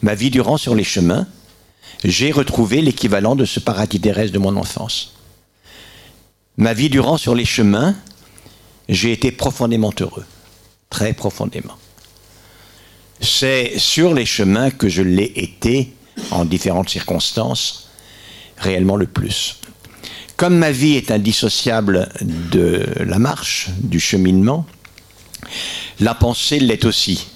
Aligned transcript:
Ma 0.00 0.14
vie 0.14 0.30
durant 0.30 0.56
sur 0.56 0.74
les 0.74 0.84
chemins, 0.84 1.26
j'ai 2.04 2.32
retrouvé 2.32 2.80
l'équivalent 2.80 3.36
de 3.36 3.44
ce 3.44 3.60
paradis 3.60 4.00
terrestre 4.00 4.32
de 4.32 4.38
mon 4.38 4.56
enfance. 4.56 5.14
Ma 6.56 6.74
vie 6.74 6.90
durant 6.90 7.16
sur 7.16 7.34
les 7.34 7.44
chemins, 7.44 7.94
j'ai 8.88 9.12
été 9.12 9.30
profondément 9.30 9.92
heureux, 10.00 10.24
très 10.90 11.12
profondément. 11.12 11.76
C'est 13.20 13.78
sur 13.78 14.14
les 14.14 14.26
chemins 14.26 14.70
que 14.70 14.88
je 14.88 15.02
l'ai 15.02 15.32
été, 15.36 15.92
en 16.30 16.44
différentes 16.44 16.88
circonstances, 16.88 17.88
réellement 18.58 18.96
le 18.96 19.06
plus. 19.06 19.60
Comme 20.36 20.56
ma 20.56 20.72
vie 20.72 20.94
est 20.94 21.10
indissociable 21.10 22.08
de 22.20 22.84
la 22.98 23.18
marche, 23.18 23.68
du 23.78 24.00
cheminement, 24.00 24.66
la 26.00 26.14
pensée 26.14 26.58
l'est 26.58 26.84
aussi. 26.84 27.28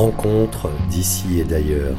Rencontre 0.00 0.70
d'ici 0.88 1.40
et 1.40 1.44
d'ailleurs. 1.44 1.98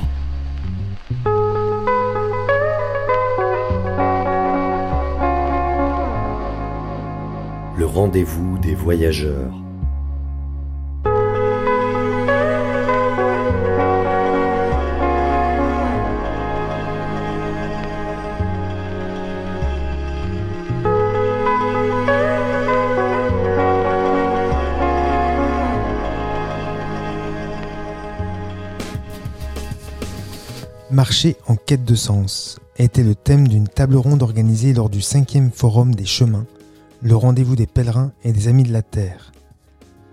Le 7.77 7.85
rendez-vous 7.85 8.57
des 8.57 8.73
voyageurs. 8.73 9.53
Marcher 30.91 31.37
en 31.47 31.55
quête 31.55 31.85
de 31.85 31.95
sens 31.95 32.59
était 32.75 33.03
le 33.03 33.15
thème 33.15 33.47
d'une 33.47 33.69
table 33.69 33.95
ronde 33.95 34.23
organisée 34.23 34.73
lors 34.73 34.89
du 34.89 35.01
cinquième 35.01 35.49
forum 35.49 35.95
des 35.95 36.05
chemins, 36.05 36.45
le 37.01 37.15
rendez-vous 37.15 37.55
des 37.55 37.65
pèlerins 37.65 38.11
et 38.25 38.33
des 38.33 38.49
amis 38.49 38.63
de 38.63 38.73
la 38.73 38.81
Terre. 38.81 39.31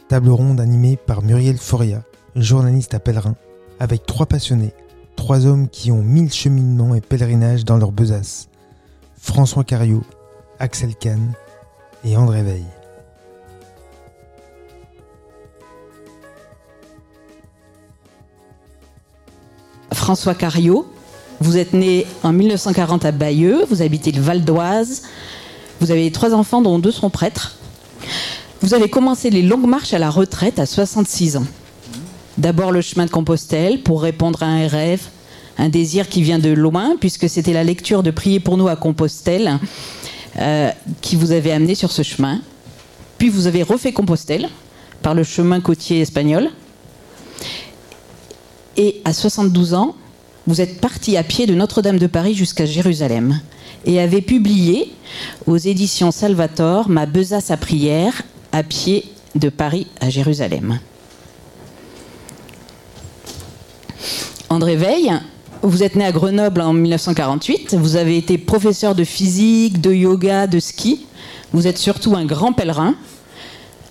Table 0.09 0.31
ronde 0.31 0.61
animée 0.61 0.97
par 0.97 1.23
Muriel 1.23 1.59
Foria, 1.59 2.05
journaliste 2.37 2.95
à 2.95 3.01
pèlerin, 3.01 3.35
avec 3.81 4.07
trois 4.07 4.27
passionnés, 4.27 4.73
trois 5.17 5.47
hommes 5.47 5.69
qui 5.69 5.91
ont 5.91 6.03
mille 6.03 6.33
cheminements 6.33 6.95
et 6.95 7.01
pèlerinages 7.01 7.65
dans 7.65 7.77
leur 7.77 7.91
besace. 7.91 8.49
François 9.17 9.65
Cario, 9.65 10.05
Axel 10.61 10.95
Kahn 10.95 11.33
et 12.05 12.17
André 12.17 12.45
Veil. 12.45 12.65
François 20.09 20.35
Cario. 20.35 20.87
Vous 21.39 21.59
êtes 21.59 21.75
né 21.75 22.07
en 22.23 22.33
1940 22.33 23.05
à 23.05 23.13
Bayeux, 23.13 23.67
vous 23.69 23.83
habitez 23.83 24.11
le 24.11 24.23
Val 24.23 24.43
d'Oise, 24.43 25.03
vous 25.83 25.91
avez 25.91 26.11
trois 26.11 26.33
enfants 26.33 26.63
dont 26.63 26.79
deux 26.79 26.93
sont 26.93 27.11
prêtres. 27.11 27.57
Vous 28.63 28.73
avez 28.73 28.89
commencé 28.89 29.29
les 29.29 29.43
longues 29.43 29.67
marches 29.67 29.93
à 29.93 29.99
la 29.99 30.09
retraite 30.09 30.59
à 30.59 30.65
66 30.65 31.37
ans. 31.37 31.47
D'abord 32.39 32.73
le 32.73 32.81
chemin 32.81 33.05
de 33.05 33.11
Compostelle 33.11 33.83
pour 33.83 34.01
répondre 34.01 34.43
à 34.43 34.47
un 34.47 34.67
rêve, 34.67 35.03
un 35.59 35.69
désir 35.69 36.09
qui 36.09 36.23
vient 36.23 36.39
de 36.39 36.55
loin, 36.55 36.97
puisque 36.99 37.29
c'était 37.29 37.53
la 37.53 37.63
lecture 37.63 38.03
de 38.03 38.11
Prier 38.11 38.41
pour 38.41 38.57
nous 38.57 38.69
à 38.69 38.77
Compostelle 38.77 39.59
euh, 40.39 40.71
qui 41.03 41.17
vous 41.17 41.33
avait 41.33 41.53
amené 41.53 41.75
sur 41.75 41.93
ce 41.93 42.03
chemin. 42.03 42.41
Puis 43.19 43.29
vous 43.29 43.47
avez 43.47 43.63
refait 43.63 43.93
Compostelle 43.93 44.49
par 45.03 45.15
le 45.15 45.23
chemin 45.23 45.61
côtier 45.61 46.01
espagnol. 46.01 46.49
Et 48.79 49.03
à 49.05 49.13
72 49.13 49.75
ans, 49.75 49.97
vous 50.47 50.61
êtes 50.61 50.81
parti 50.81 51.17
à 51.17 51.25
pied 51.25 51.47
de 51.47 51.55
Notre-Dame 51.55 51.99
de 51.99 52.07
Paris 52.07 52.35
jusqu'à 52.35 52.65
Jérusalem 52.65 53.41
et 53.85 54.01
avez 54.01 54.23
publié 54.23 54.93
aux 55.47 55.57
éditions 55.57 56.13
Salvator 56.13 56.89
Ma 56.89 57.05
besace 57.05 57.51
à 57.51 57.57
prière 57.57 58.23
à 58.53 58.63
pied 58.63 59.05
de 59.35 59.49
Paris 59.49 59.89
à 60.01 60.11
Jérusalem. 60.11 60.79
André 64.49 64.77
Veil, 64.77 65.13
vous 65.63 65.83
êtes 65.83 65.97
né 65.97 66.05
à 66.05 66.13
Grenoble 66.13 66.61
en 66.61 66.73
1948, 66.73 67.75
vous 67.75 67.97
avez 67.97 68.17
été 68.17 68.39
professeur 68.39 68.95
de 68.95 69.03
physique, 69.03 69.81
de 69.81 69.93
yoga, 69.93 70.47
de 70.47 70.61
ski, 70.61 71.05
vous 71.53 71.67
êtes 71.67 71.79
surtout 71.79 72.15
un 72.15 72.25
grand 72.25 72.53
pèlerin. 72.53 72.95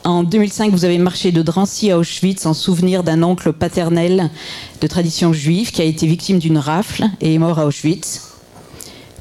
En 0.07 0.23
2005, 0.23 0.71
vous 0.71 0.85
avez 0.85 0.99
marché 0.99 1.33
de 1.33 1.41
Drancy 1.41 1.91
à 1.91 1.97
Auschwitz 1.97 2.45
en 2.45 2.53
souvenir 2.53 3.03
d'un 3.03 3.23
oncle 3.23 3.51
paternel 3.51 4.31
de 4.79 4.87
tradition 4.87 5.33
juive 5.33 5.71
qui 5.71 5.81
a 5.81 5.83
été 5.83 6.07
victime 6.07 6.39
d'une 6.39 6.57
rafle 6.57 7.03
et 7.19 7.33
est 7.33 7.37
mort 7.37 7.59
à 7.59 7.65
Auschwitz. 7.65 8.37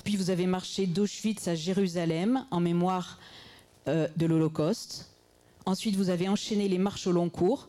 Puis 0.05 0.15
vous 0.15 0.31
avez 0.31 0.47
marché 0.47 0.87
d'Auschwitz 0.87 1.49
à 1.49 1.57
Jérusalem 1.57 2.45
en 2.53 2.61
mémoire 2.61 3.19
euh, 3.89 4.07
de 4.17 4.27
l'Holocauste. 4.27 5.11
Ensuite, 5.65 5.97
vous 5.97 6.09
avez 6.09 6.29
enchaîné 6.29 6.69
les 6.69 6.79
marches 6.79 7.09
au 7.09 7.13
long 7.13 7.31
cours, 7.31 7.69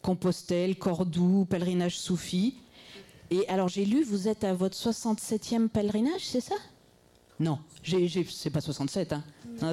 Compostelle, 0.00 0.76
Cordoue, 0.76 1.48
pèlerinage 1.50 1.98
soufi. 1.98 2.54
Et 3.32 3.48
alors 3.48 3.66
j'ai 3.66 3.84
lu, 3.84 4.04
vous 4.04 4.28
êtes 4.28 4.44
à 4.44 4.54
votre 4.54 4.76
67e 4.76 5.66
pèlerinage, 5.66 6.22
c'est 6.22 6.40
ça? 6.40 6.54
Non, 7.40 7.58
c'est 7.82 8.50
pas 8.50 8.60
67, 8.60 9.12
hein. 9.12 9.24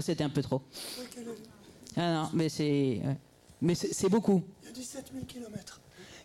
C'était 0.02 0.24
un 0.24 0.30
peu 0.30 0.42
trop. 0.42 0.64
Ah 1.98 2.14
non, 2.14 2.30
mais 2.34 2.50
c'est. 2.50 3.02
Mais 3.62 3.76
c'est 3.76 4.10
beaucoup. 4.10 4.42
Il 4.64 4.68
y 4.68 4.70
a 4.70 4.74
17 4.74 5.12
000 5.14 5.26
km. 5.26 5.82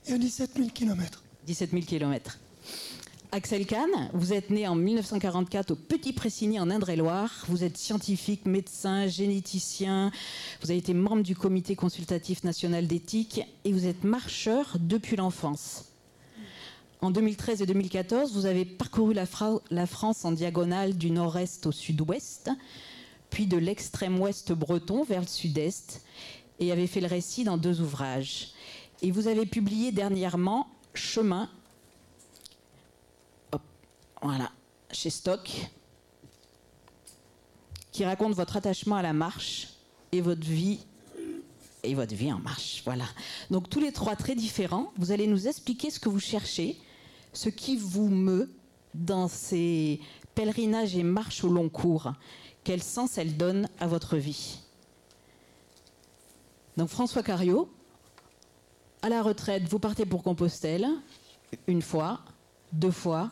Il 0.06 0.12
y 0.12 0.14
a 0.14 0.18
17 0.18 0.50
000 0.56 0.68
km. 0.70 1.22
17 1.46 1.70
000 1.70 1.82
km. 1.84 2.38
Axel 3.32 3.66
Kahn, 3.66 3.90
vous 4.14 4.32
êtes 4.32 4.50
né 4.50 4.66
en 4.68 4.76
1944 4.76 5.72
au 5.72 5.74
Petit 5.74 6.12
Pressigny 6.12 6.58
en 6.60 6.70
Indre-et-Loire. 6.70 7.44
Vous 7.48 7.64
êtes 7.64 7.76
scientifique, 7.76 8.46
médecin, 8.46 9.08
généticien. 9.08 10.12
Vous 10.62 10.70
avez 10.70 10.78
été 10.78 10.94
membre 10.94 11.22
du 11.22 11.34
Comité 11.34 11.76
consultatif 11.76 12.44
national 12.44 12.86
d'éthique 12.86 13.42
et 13.64 13.72
vous 13.72 13.86
êtes 13.86 14.04
marcheur 14.04 14.76
depuis 14.80 15.16
l'enfance. 15.16 15.86
En 17.02 17.10
2013 17.10 17.62
et 17.62 17.66
2014, 17.66 18.32
vous 18.32 18.46
avez 18.46 18.64
parcouru 18.64 19.12
la, 19.12 19.26
la 19.70 19.86
France 19.86 20.24
en 20.24 20.32
diagonale 20.32 20.96
du 20.96 21.10
nord-est 21.10 21.66
au 21.66 21.72
sud-ouest 21.72 22.50
puis 23.30 23.46
de 23.46 23.56
l'extrême 23.56 24.20
ouest 24.20 24.52
breton 24.52 25.04
vers 25.04 25.20
le 25.20 25.26
sud-est, 25.26 26.02
et 26.58 26.72
avez 26.72 26.86
fait 26.86 27.00
le 27.00 27.06
récit 27.06 27.44
dans 27.44 27.56
deux 27.56 27.80
ouvrages. 27.80 28.52
Et 29.02 29.10
vous 29.10 29.28
avez 29.28 29.46
publié 29.46 29.92
dernièrement 29.92 30.68
Chemin, 30.94 31.50
voilà, 34.22 34.50
chez 34.90 35.10
Stock, 35.10 35.50
qui 37.92 38.04
raconte 38.04 38.34
votre 38.34 38.56
attachement 38.56 38.96
à 38.96 39.02
la 39.02 39.12
marche 39.12 39.68
et 40.12 40.22
votre 40.22 40.46
vie 40.46 40.80
et 41.82 41.94
votre 41.94 42.14
vie 42.14 42.32
en 42.32 42.38
marche. 42.38 42.82
Voilà. 42.84 43.04
Donc 43.50 43.68
tous 43.68 43.80
les 43.80 43.92
trois 43.92 44.16
très 44.16 44.34
différents, 44.34 44.92
vous 44.96 45.12
allez 45.12 45.26
nous 45.26 45.48
expliquer 45.48 45.90
ce 45.90 46.00
que 46.00 46.08
vous 46.08 46.20
cherchez, 46.20 46.78
ce 47.32 47.48
qui 47.48 47.76
vous 47.76 48.08
meut 48.08 48.50
dans 48.94 49.28
ces 49.28 50.00
pèlerinages 50.34 50.96
et 50.96 51.02
marches 51.02 51.44
au 51.44 51.48
long 51.48 51.68
cours 51.68 52.12
quel 52.66 52.82
sens 52.82 53.16
elle 53.16 53.36
donne 53.36 53.68
à 53.78 53.86
votre 53.86 54.16
vie. 54.16 54.58
Donc 56.76 56.88
François 56.88 57.22
Cario, 57.22 57.70
à 59.02 59.08
la 59.08 59.22
retraite, 59.22 59.62
vous 59.68 59.78
partez 59.78 60.04
pour 60.04 60.24
Compostelle, 60.24 60.84
une 61.68 61.80
fois, 61.80 62.22
deux 62.72 62.90
fois. 62.90 63.30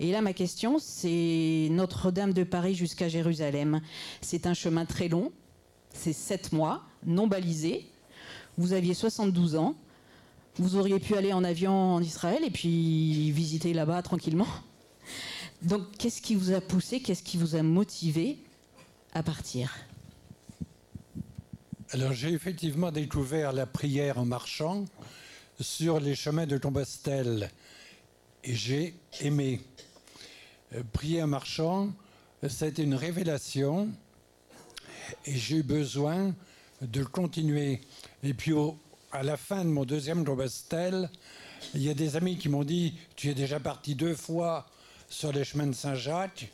Et 0.00 0.10
là, 0.10 0.22
ma 0.22 0.32
question, 0.32 0.78
c'est 0.78 1.68
Notre-Dame 1.70 2.32
de 2.32 2.44
Paris 2.44 2.74
jusqu'à 2.74 3.10
Jérusalem. 3.10 3.82
C'est 4.22 4.46
un 4.46 4.54
chemin 4.54 4.86
très 4.86 5.08
long, 5.08 5.32
c'est 5.92 6.14
sept 6.14 6.52
mois, 6.52 6.82
non 7.04 7.26
balisé. 7.26 7.86
Vous 8.56 8.72
aviez 8.72 8.94
72 8.94 9.56
ans. 9.56 9.74
Vous 10.54 10.76
auriez 10.76 10.98
pu 10.98 11.14
aller 11.14 11.34
en 11.34 11.44
avion 11.44 11.74
en 11.96 12.00
Israël 12.00 12.42
et 12.42 12.50
puis 12.50 13.30
visiter 13.32 13.74
là-bas 13.74 14.00
tranquillement. 14.00 14.48
Donc, 15.60 15.82
qu'est-ce 15.98 16.22
qui 16.22 16.34
vous 16.34 16.52
a 16.52 16.62
poussé, 16.62 17.00
qu'est-ce 17.00 17.22
qui 17.22 17.36
vous 17.36 17.54
a 17.54 17.62
motivé 17.62 18.38
partir 19.22 19.74
Alors 21.92 22.12
j'ai 22.12 22.32
effectivement 22.32 22.90
découvert 22.90 23.52
la 23.52 23.66
prière 23.66 24.18
en 24.18 24.24
marchant 24.24 24.84
sur 25.60 26.00
les 26.00 26.14
chemins 26.14 26.46
de 26.46 26.58
Compostelle 26.58 27.50
et 28.44 28.54
j'ai 28.54 28.94
aimé. 29.20 29.60
Euh, 30.74 30.82
prier 30.92 31.22
en 31.22 31.26
marchant, 31.26 31.92
c'était 32.48 32.82
une 32.82 32.94
révélation 32.94 33.88
et 35.24 35.36
j'ai 35.36 35.56
eu 35.56 35.62
besoin 35.62 36.34
de 36.82 37.02
continuer. 37.04 37.80
Et 38.22 38.34
puis 38.34 38.52
à 39.12 39.22
la 39.22 39.36
fin 39.36 39.64
de 39.64 39.70
mon 39.70 39.84
deuxième 39.84 40.24
Compostelle, 40.24 41.10
il 41.74 41.82
y 41.82 41.90
a 41.90 41.94
des 41.94 42.16
amis 42.16 42.36
qui 42.36 42.48
m'ont 42.48 42.64
dit 42.64 42.94
Tu 43.16 43.30
es 43.30 43.34
déjà 43.34 43.60
parti 43.60 43.94
deux 43.94 44.14
fois 44.14 44.66
sur 45.08 45.32
les 45.32 45.44
chemins 45.44 45.66
de 45.66 45.72
Saint-Jacques 45.72 46.52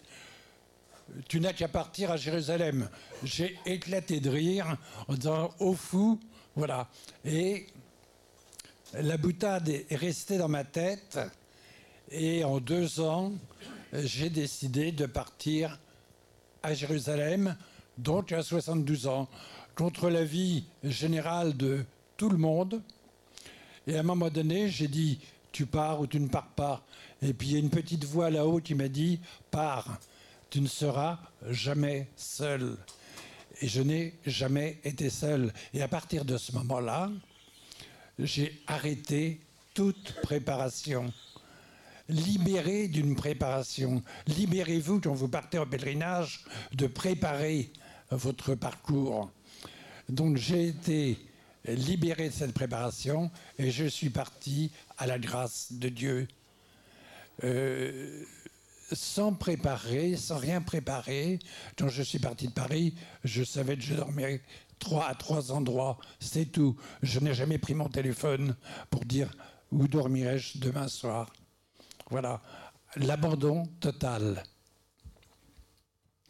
tu 1.28 1.40
n'as 1.40 1.52
qu'à 1.52 1.68
partir 1.68 2.10
à 2.10 2.16
Jérusalem. 2.16 2.88
J'ai 3.22 3.58
éclaté 3.66 4.20
de 4.20 4.30
rire 4.30 4.76
en 5.08 5.14
disant 5.14 5.54
Au 5.58 5.74
fou, 5.74 6.18
voilà. 6.56 6.88
Et 7.24 7.66
la 8.94 9.16
boutade 9.16 9.68
est 9.68 9.96
restée 9.96 10.38
dans 10.38 10.48
ma 10.48 10.64
tête. 10.64 11.18
Et 12.10 12.44
en 12.44 12.60
deux 12.60 13.00
ans, 13.00 13.32
j'ai 13.92 14.30
décidé 14.30 14.92
de 14.92 15.06
partir 15.06 15.78
à 16.62 16.74
Jérusalem, 16.74 17.56
donc 17.98 18.32
à 18.32 18.42
72 18.42 19.06
ans, 19.06 19.28
contre 19.74 20.10
l'avis 20.10 20.64
général 20.84 21.56
de 21.56 21.84
tout 22.16 22.28
le 22.28 22.36
monde. 22.36 22.82
Et 23.86 23.96
à 23.96 24.00
un 24.00 24.04
moment 24.04 24.30
donné, 24.30 24.68
j'ai 24.68 24.88
dit 24.88 25.18
Tu 25.52 25.66
pars 25.66 26.00
ou 26.00 26.06
tu 26.06 26.20
ne 26.20 26.28
pars 26.28 26.48
pas. 26.48 26.84
Et 27.22 27.32
puis 27.32 27.48
il 27.48 27.52
y 27.54 27.56
a 27.56 27.60
une 27.60 27.70
petite 27.70 28.04
voix 28.04 28.30
là-haut 28.30 28.60
qui 28.60 28.74
m'a 28.74 28.88
dit 28.88 29.20
Pars, 29.50 29.98
tu 30.52 30.60
ne 30.60 30.68
seras 30.68 31.18
jamais 31.48 32.08
seul. 32.14 32.76
Et 33.62 33.68
je 33.68 33.80
n'ai 33.80 34.12
jamais 34.26 34.78
été 34.84 35.08
seul. 35.08 35.50
Et 35.72 35.80
à 35.80 35.88
partir 35.88 36.26
de 36.26 36.36
ce 36.36 36.52
moment-là, 36.52 37.10
j'ai 38.18 38.60
arrêté 38.66 39.40
toute 39.72 40.14
préparation. 40.20 41.10
Libéré 42.10 42.88
d'une 42.88 43.16
préparation. 43.16 44.02
Libérez-vous 44.26 45.00
quand 45.00 45.14
vous 45.14 45.28
partez 45.28 45.58
en 45.58 45.66
pèlerinage 45.66 46.44
de 46.74 46.86
préparer 46.86 47.72
votre 48.10 48.54
parcours. 48.54 49.30
Donc 50.10 50.36
j'ai 50.36 50.68
été 50.68 51.16
libéré 51.66 52.28
de 52.28 52.34
cette 52.34 52.52
préparation 52.52 53.30
et 53.58 53.70
je 53.70 53.86
suis 53.86 54.10
parti 54.10 54.70
à 54.98 55.06
la 55.06 55.18
grâce 55.18 55.72
de 55.72 55.88
Dieu. 55.88 56.28
Euh, 57.42 58.26
sans 58.94 59.32
préparer, 59.32 60.16
sans 60.16 60.38
rien 60.38 60.60
préparer, 60.60 61.38
quand 61.78 61.88
je 61.88 62.02
suis 62.02 62.18
parti 62.18 62.48
de 62.48 62.52
Paris, 62.52 62.94
je 63.24 63.42
savais 63.42 63.76
que 63.76 63.82
je 63.82 63.94
dormais 63.94 64.42
trois 64.78 65.06
à 65.06 65.14
trois 65.14 65.52
endroits, 65.52 65.98
c'est 66.20 66.46
tout. 66.46 66.76
Je 67.02 67.20
n'ai 67.20 67.34
jamais 67.34 67.58
pris 67.58 67.74
mon 67.74 67.88
téléphone 67.88 68.56
pour 68.90 69.04
dire 69.04 69.30
où 69.70 69.86
dormirai-je 69.86 70.58
demain 70.58 70.88
soir. 70.88 71.32
Voilà, 72.10 72.42
l'abandon 72.96 73.64
total. 73.80 74.42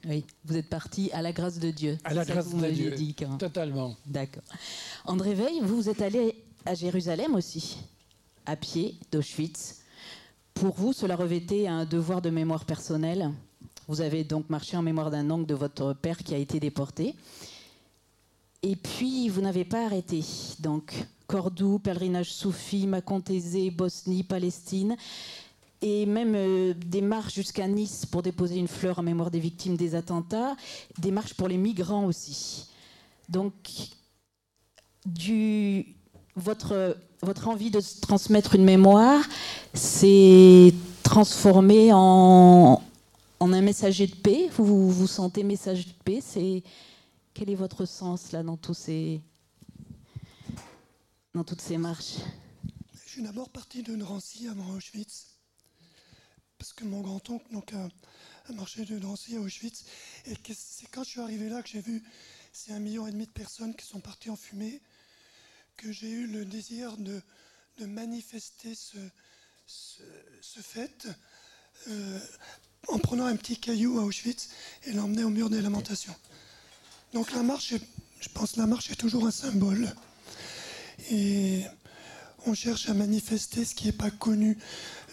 Oui, 0.04 0.24
vous 0.44 0.56
êtes 0.56 0.68
parti 0.68 1.10
à 1.12 1.22
la 1.22 1.32
grâce 1.32 1.58
de 1.58 1.70
Dieu. 1.70 1.96
À 2.04 2.12
la 2.12 2.24
grâce 2.24 2.52
de 2.54 2.70
Dieu. 2.70 2.90
dit, 2.90 3.14
Totalement. 3.38 3.96
D'accord. 4.06 4.42
André 5.04 5.34
Veil, 5.34 5.60
vous, 5.60 5.76
vous 5.76 5.88
êtes 5.88 6.02
allé 6.02 6.44
à 6.64 6.74
Jérusalem 6.74 7.34
aussi, 7.34 7.78
à 8.46 8.56
pied 8.56 8.98
d'Auschwitz. 9.10 9.81
Pour 10.54 10.74
vous, 10.74 10.92
cela 10.92 11.16
revêtait 11.16 11.66
un 11.66 11.84
devoir 11.84 12.22
de 12.22 12.30
mémoire 12.30 12.64
personnelle. 12.64 13.30
Vous 13.88 14.00
avez 14.00 14.24
donc 14.24 14.48
marché 14.48 14.76
en 14.76 14.82
mémoire 14.82 15.10
d'un 15.10 15.30
oncle 15.30 15.46
de 15.46 15.54
votre 15.54 15.92
père 15.94 16.18
qui 16.18 16.34
a 16.34 16.38
été 16.38 16.60
déporté. 16.60 17.14
Et 18.62 18.76
puis, 18.76 19.28
vous 19.28 19.40
n'avez 19.40 19.64
pas 19.64 19.84
arrêté. 19.86 20.24
Donc, 20.60 20.94
Cordoue, 21.26 21.80
pèlerinage 21.80 22.32
soufi, 22.32 22.86
Macontésé, 22.86 23.70
Bosnie, 23.70 24.22
Palestine. 24.22 24.96
Et 25.80 26.06
même 26.06 26.34
euh, 26.36 26.74
des 26.74 27.00
marches 27.00 27.34
jusqu'à 27.34 27.66
Nice 27.66 28.06
pour 28.06 28.22
déposer 28.22 28.56
une 28.56 28.68
fleur 28.68 29.00
en 29.00 29.02
mémoire 29.02 29.32
des 29.32 29.40
victimes 29.40 29.76
des 29.76 29.96
attentats. 29.96 30.54
Des 30.98 31.10
marches 31.10 31.34
pour 31.34 31.48
les 31.48 31.56
migrants 31.56 32.04
aussi. 32.04 32.68
Donc, 33.28 33.52
du, 35.04 35.96
votre, 36.36 36.96
envie 37.46 37.70
de 37.70 37.80
transmettre 38.00 38.54
une 38.54 38.64
mémoire 38.64 39.22
s'est 39.74 40.74
transformée 41.02 41.90
en, 41.92 42.82
un 43.40 43.60
messager 43.60 44.06
de 44.06 44.14
paix. 44.14 44.48
Vous 44.56 44.90
vous, 44.90 45.06
sentez 45.06 45.42
messager 45.42 45.84
de 45.84 46.02
paix. 46.04 46.20
C'est 46.20 46.62
quel 47.34 47.50
est 47.50 47.54
votre 47.54 47.84
sens 47.84 48.32
là 48.32 48.42
dans 48.42 48.56
tous 48.56 48.74
ces 48.74 49.20
dans 51.34 51.44
toutes 51.44 51.62
ces 51.62 51.78
marches? 51.78 52.18
Je 53.04 53.10
suis 53.10 53.22
d'abord 53.22 53.48
parti 53.48 53.82
de 53.82 53.94
Drancy 53.96 54.48
avant 54.48 54.70
Auschwitz. 54.74 55.26
Parce 56.58 56.72
que 56.72 56.84
mon 56.84 57.00
grand-oncle 57.00 57.44
donc, 57.52 57.72
a, 57.72 57.88
marché 58.54 58.84
de 58.84 58.98
Drancy 58.98 59.36
à 59.36 59.40
Auschwitz. 59.40 59.84
Et 60.26 60.34
c'est 60.54 60.86
quand 60.86 61.02
je 61.04 61.10
suis 61.10 61.20
arrivé 61.20 61.48
là 61.48 61.62
que 61.62 61.68
j'ai 61.68 61.80
vu 61.80 62.02
ces 62.52 62.72
un 62.72 62.78
million 62.78 63.06
et 63.06 63.12
demi 63.12 63.26
de 63.26 63.32
personnes 63.32 63.74
qui 63.74 63.84
sont 63.86 64.00
parties 64.00 64.30
en 64.30 64.36
fumée, 64.36 64.80
que 65.76 65.92
j'ai 65.92 66.10
eu 66.10 66.26
le 66.26 66.44
désir 66.44 66.96
de, 66.96 67.20
manifester 67.86 68.74
ce, 68.76 68.98
fait 70.62 71.08
euh, 71.88 72.18
en 72.88 72.98
prenant 72.98 73.26
un 73.26 73.34
petit 73.34 73.56
caillou 73.56 73.98
à 73.98 74.02
Auschwitz 74.02 74.50
et 74.84 74.92
l'emmener 74.92 75.24
au 75.24 75.30
mur 75.30 75.50
des 75.50 75.60
lamentations. 75.60 76.14
Donc 77.12 77.32
la 77.32 77.42
marche, 77.42 77.74
je 78.20 78.28
pense 78.28 78.56
la 78.56 78.66
marche 78.66 78.90
est 78.90 78.96
toujours 78.96 79.26
un 79.26 79.32
symbole. 79.32 79.92
Et 81.10 81.64
on 82.46 82.54
cherche 82.54 82.88
à 82.88 82.94
manifester 82.94 83.64
ce 83.64 83.74
qui 83.74 83.86
n'est 83.86 83.92
pas 83.92 84.10
connu. 84.10 84.58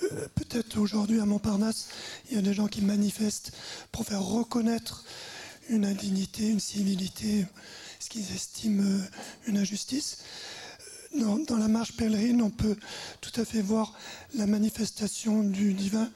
Euh, 0.03 0.27
Peut-être 0.35 0.77
aujourd'hui 0.77 1.19
à 1.19 1.25
Montparnasse, 1.25 1.89
il 2.29 2.35
y 2.35 2.39
a 2.39 2.41
des 2.41 2.53
gens 2.53 2.67
qui 2.67 2.81
manifestent 2.81 3.51
pour 3.91 4.05
faire 4.05 4.21
reconnaître 4.21 5.05
une 5.69 5.85
indignité, 5.85 6.47
une 6.47 6.59
civilité, 6.59 7.45
ce 7.99 8.09
qu'ils 8.09 8.33
estiment 8.33 8.83
euh, 8.83 9.01
une 9.47 9.57
injustice? 9.57 10.19
Euh, 11.15 11.45
Dans, 11.45 11.57
la 11.57 11.67
marche 11.67 11.93
pèlerine, 11.93 12.41
on 12.41 12.49
peut 12.49 12.77
tout 13.21 13.39
à 13.39 13.45
fait 13.45 13.61
voir 13.61 13.93
la 14.33 14.47
manifestation 14.47 15.43
du 15.43 15.73
divin, 15.73 16.09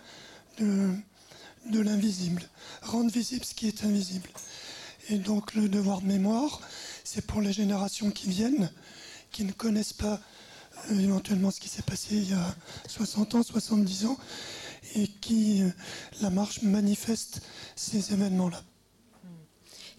de, 0.60 1.80
l'invisible, 1.80 2.44
rendre 2.82 3.12
visible 3.12 3.44
ce 3.44 3.54
qui 3.54 3.68
est 3.68 3.84
invisible. 3.84 4.30
Et 5.10 5.18
donc 5.18 5.56
le 5.56 5.68
devoir 5.68 6.02
de 6.02 6.08
mémoire, 6.08 6.62
c'est 7.04 7.26
pour 7.26 7.42
les 7.42 7.52
générations 7.52 8.12
qui 8.12 8.30
viennent, 8.30 8.72
qui 9.32 9.44
ne 9.44 9.52
connaissent 9.52 9.94
pas 9.94 10.22
euh, 10.90 11.00
éventuellement 11.00 11.52
ce 11.52 11.60
qui 11.60 11.70
s'est 11.70 11.82
passé 11.82 12.16
il 12.16 12.30
y 12.30 12.34
a 12.34 12.56
60 12.88 13.36
ans, 13.36 13.44
70 13.44 14.06
ans, 14.06 14.18
et 14.96 15.08
qui, 15.08 15.64
la 16.22 16.30
marche 16.30 16.62
manifeste 16.62 17.42
ces 17.76 18.14
événements-là. 18.14 18.64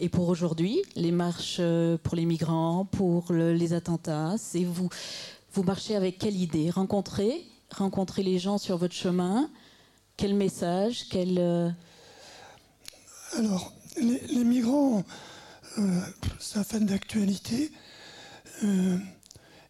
Et 0.00 0.08
pour 0.08 0.28
aujourd'hui, 0.28 0.82
les 0.96 1.12
marches 1.12 1.58
euh, 1.60 1.96
pour 2.02 2.16
les 2.16 2.24
migrants, 2.26 2.84
pour 2.84 3.32
le- 3.32 3.52
les 3.54 3.72
attentats, 3.72 4.34
c'est 4.38 4.64
vous 4.64 4.88
vous 5.52 5.62
marchez 5.62 5.94
avec 5.94 6.18
quelle 6.18 6.34
idée? 6.36 6.68
Rencontrer, 6.70 7.44
rencontrer 7.70 8.24
les 8.24 8.40
gens 8.40 8.58
sur 8.58 8.76
votre 8.76 8.94
chemin. 8.94 9.48
Quel 10.16 10.34
message 10.34 11.04
Quel 11.10 11.38
euh, 11.38 11.70
Alors, 13.36 13.72
les, 14.00 14.20
migrants, 14.44 15.04
euh, 15.78 16.00
un 16.56 16.64
fait 16.64 16.80
d'actualité. 16.80 17.70
Euh, 18.64 18.98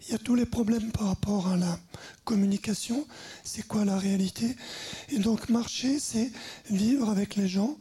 Il 0.06 0.12
y 0.12 0.14
a 0.14 0.18
tous 0.18 0.34
les 0.34 0.46
problèmes 0.46 0.90
par 0.92 1.08
rapport 1.08 1.48
à 1.48 1.56
la 1.56 1.78
communication. 2.24 3.06
C'est 3.42 3.66
quoi 3.66 3.84
la 3.84 3.98
réalité? 3.98 4.56
Et 5.10 5.18
donc, 5.18 5.48
marcher, 5.50 5.98
c'est 5.98 6.30
vivre 6.70 7.08
avec 7.10 7.36
les 7.36 7.48
gens, 7.48 7.76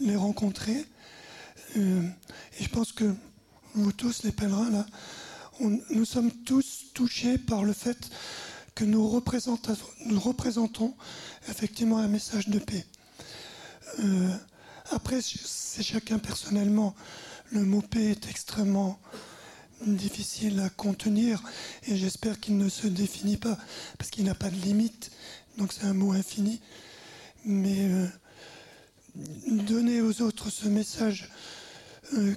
les 0.00 0.16
rencontrer. 0.16 0.84
Euh, 1.76 2.02
et 2.58 2.64
je 2.64 2.68
pense 2.68 2.92
que 2.92 3.14
vous 3.74 3.92
tous, 3.92 4.22
les 4.22 4.32
pèlerins, 4.32 4.70
là, 4.70 4.86
nous 5.60 6.04
sommes 6.04 6.30
tous 6.30 6.86
touchés 6.94 7.38
par 7.38 7.64
le 7.64 7.72
fait 7.72 7.98
que 8.74 8.84
nous, 8.84 9.08
représentons- 9.08 10.94
effectivement 11.48 11.98
un 11.98 12.08
message 12.08 12.48
de 12.48 12.58
paix. 12.58 12.84
Euh, 14.00 14.36
après, 14.90 15.20
c'est 15.22 15.82
chacun 15.82 16.18
personnellement. 16.18 16.94
Le 17.52 17.64
mot 17.64 17.80
paix 17.80 18.10
est 18.10 18.28
extrêmement 18.28 18.98
difficile 19.86 20.60
à 20.60 20.68
contenir 20.70 21.42
et 21.86 21.96
j'espère 21.96 22.40
qu'il 22.40 22.56
ne 22.56 22.68
se 22.68 22.86
définit 22.86 23.36
pas 23.36 23.58
parce 23.98 24.10
qu'il 24.10 24.24
n'a 24.24 24.34
pas 24.34 24.50
de 24.50 24.56
limite. 24.56 25.10
Donc 25.58 25.72
c'est 25.72 25.84
un 25.84 25.94
mot 25.94 26.12
infini. 26.12 26.60
Mais 27.44 27.88
euh, 27.88 28.06
donner 29.46 30.00
aux 30.02 30.20
autres 30.22 30.50
ce 30.50 30.68
message 30.68 31.30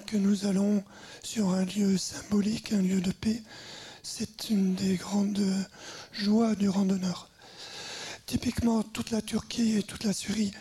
que 0.06 0.16
nous 0.16 0.46
allons 0.46 0.82
sur 1.22 1.50
un 1.50 1.64
lieu 1.64 1.96
symbolique, 1.96 2.72
un 2.72 2.82
lieu 2.82 3.00
de 3.00 3.12
paix, 3.12 3.42
c'est 4.02 4.50
une 4.50 4.74
des 4.74 4.96
grandes 4.96 5.44
joies 6.12 6.54
du 6.54 6.68
randonneur. 6.68 7.30
Typiquement, 8.26 8.82
toute 8.82 9.10
la 9.10 9.22
Turquie 9.22 9.76
et 9.76 9.82
toute 9.82 10.04
la 10.04 10.12
Syrie, 10.12 10.52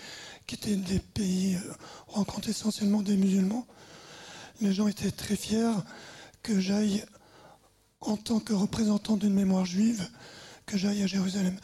qui 0.47 0.55
étaient 0.55 0.75
des 0.75 0.99
pays 0.99 1.55
euh, 1.55 1.71
où 2.07 2.11
on 2.13 2.13
rencontre 2.13 2.49
essentiellement 2.49 3.03
des 3.03 3.15
musulmans, 3.15 3.67
les 4.61 4.73
gens 4.73 4.87
étaient 4.87 5.11
très 5.11 5.35
fiers 5.35 5.75
que 6.41 6.59
j'aille, 6.59 7.05
en 8.01 8.17
tant 8.17 8.39
que 8.39 8.53
représentant 8.53 9.17
d'une 9.17 9.33
mémoire 9.33 9.65
juive, 9.65 10.09
que 10.65 10.77
j'aille 10.77 11.03
à 11.03 11.07
Jérusalem. 11.07 11.55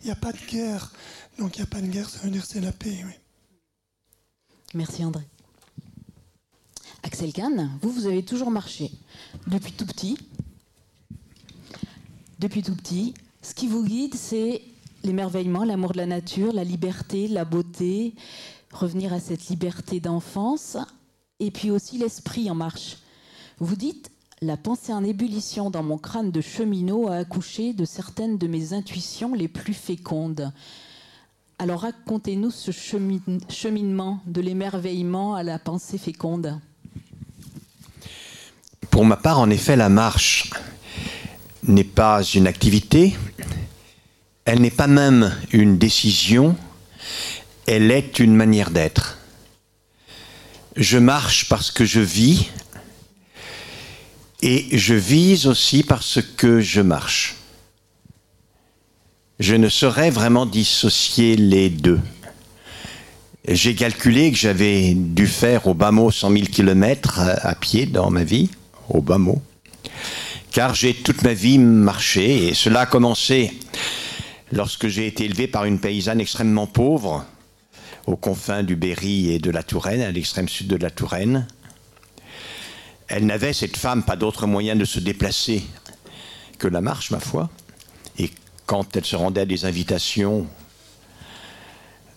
Il 0.00 0.06
n'y 0.06 0.12
a 0.12 0.16
pas 0.16 0.32
de 0.32 0.44
guerre, 0.50 0.92
donc 1.38 1.56
il 1.56 1.60
n'y 1.60 1.64
a 1.64 1.66
pas 1.66 1.80
de 1.80 1.86
guerre, 1.86 2.10
ça 2.10 2.18
veut 2.18 2.30
dire 2.30 2.44
c'est 2.44 2.60
la 2.60 2.72
paix. 2.72 3.04
Oui. 3.04 3.12
Merci 4.74 5.04
André. 5.04 5.22
Axel 7.04 7.32
Kahn, 7.32 7.70
vous, 7.82 7.90
vous 7.90 8.06
avez 8.06 8.24
toujours 8.24 8.50
marché 8.50 8.92
depuis 9.48 9.72
tout 9.72 9.86
petit. 9.86 10.16
Depuis 12.38 12.62
tout 12.62 12.74
petit. 12.76 13.14
Ce 13.42 13.54
qui 13.54 13.66
vous 13.66 13.84
guide, 13.84 14.14
c'est 14.14 14.62
l'émerveillement, 15.02 15.64
l'amour 15.64 15.92
de 15.92 15.98
la 15.98 16.06
nature, 16.06 16.52
la 16.52 16.64
liberté, 16.64 17.26
la 17.26 17.44
beauté. 17.44 18.14
revenir 18.72 19.12
à 19.12 19.20
cette 19.20 19.48
liberté 19.48 20.00
d'enfance 20.00 20.76
et 21.40 21.50
puis 21.50 21.70
aussi 21.70 21.98
l'esprit 21.98 22.50
en 22.50 22.54
marche. 22.54 22.98
Vous 23.58 23.76
dites 23.76 24.10
la 24.40 24.56
pensée 24.56 24.92
en 24.92 25.04
ébullition 25.04 25.70
dans 25.70 25.82
mon 25.82 25.98
crâne 25.98 26.30
de 26.30 26.40
cheminot 26.40 27.08
a 27.08 27.16
accouché 27.16 27.74
de 27.74 27.84
certaines 27.84 28.38
de 28.38 28.46
mes 28.46 28.72
intuitions 28.72 29.34
les 29.34 29.48
plus 29.48 29.74
fécondes. 29.74 30.52
Alors 31.58 31.80
racontez-nous 31.80 32.50
ce 32.50 32.70
cheminement 32.70 34.20
de 34.26 34.40
l'émerveillement 34.40 35.34
à 35.34 35.42
la 35.42 35.58
pensée 35.58 35.98
féconde. 35.98 36.58
Pour 38.90 39.04
ma 39.04 39.16
part, 39.16 39.38
en 39.38 39.50
effet, 39.50 39.76
la 39.76 39.88
marche 39.88 40.50
n'est 41.64 41.84
pas 41.84 42.22
une 42.22 42.46
activité, 42.46 43.16
elle 44.44 44.60
n'est 44.60 44.70
pas 44.70 44.88
même 44.88 45.34
une 45.52 45.78
décision, 45.78 46.56
elle 47.66 47.90
est 47.90 48.18
une 48.18 48.34
manière 48.34 48.70
d'être. 48.70 49.18
Je 50.76 50.98
marche 50.98 51.48
parce 51.48 51.70
que 51.70 51.84
je 51.84 52.00
vis 52.00 52.50
et 54.40 54.76
je 54.76 54.94
vise 54.94 55.46
aussi 55.46 55.82
parce 55.84 56.20
que 56.36 56.60
je 56.60 56.80
marche. 56.80 57.36
Je 59.38 59.54
ne 59.54 59.68
saurais 59.68 60.10
vraiment 60.10 60.46
dissocier 60.46 61.36
les 61.36 61.70
deux. 61.70 62.00
J'ai 63.46 63.74
calculé 63.74 64.30
que 64.30 64.38
j'avais 64.38 64.94
dû 64.94 65.26
faire 65.26 65.66
au 65.66 65.74
bas 65.74 65.90
mot 65.90 66.10
100 66.10 66.30
000 66.30 66.44
km 66.46 67.20
à 67.20 67.54
pied 67.54 67.86
dans 67.86 68.10
ma 68.10 68.22
vie, 68.24 68.50
au 68.88 69.00
bas 69.00 69.18
mot, 69.18 69.42
car 70.50 70.74
j'ai 70.74 70.94
toute 70.94 71.22
ma 71.22 71.34
vie 71.34 71.58
marché 71.58 72.48
et 72.48 72.54
cela 72.54 72.80
a 72.80 72.86
commencé 72.86 73.52
lorsque 74.52 74.88
j'ai 74.88 75.06
été 75.06 75.24
élevé 75.24 75.46
par 75.46 75.64
une 75.64 75.80
paysanne 75.80 76.20
extrêmement 76.20 76.66
pauvre 76.66 77.24
aux 78.06 78.16
confins 78.16 78.62
du 78.62 78.76
Berry 78.76 79.30
et 79.30 79.38
de 79.38 79.50
la 79.50 79.62
Touraine, 79.62 80.00
à 80.00 80.10
l'extrême 80.10 80.48
sud 80.48 80.66
de 80.66 80.76
la 80.76 80.90
Touraine. 80.90 81.46
Elle 83.08 83.26
n'avait, 83.26 83.52
cette 83.52 83.76
femme, 83.76 84.02
pas 84.02 84.16
d'autre 84.16 84.46
moyen 84.46 84.76
de 84.76 84.84
se 84.84 84.98
déplacer 84.98 85.62
que 86.58 86.68
la 86.68 86.80
marche, 86.80 87.10
ma 87.10 87.20
foi. 87.20 87.50
Et 88.18 88.30
quand 88.66 88.96
elle 88.96 89.04
se 89.04 89.16
rendait 89.16 89.42
à 89.42 89.46
des 89.46 89.64
invitations 89.64 90.46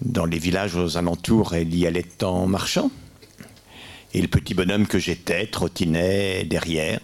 dans 0.02 0.26
les 0.26 0.40
villages 0.40 0.76
aux 0.76 0.98
alentours, 0.98 1.54
elle 1.54 1.74
y 1.74 1.86
allait 1.88 2.24
en 2.24 2.48
marchant. 2.48 2.92
Et 4.16 4.22
le 4.22 4.30
petit 4.30 4.54
bonhomme 4.54 4.88
que 4.88 4.98
j'étais 4.98 5.46
trottinait 5.46 6.46
derrière. 6.46 7.02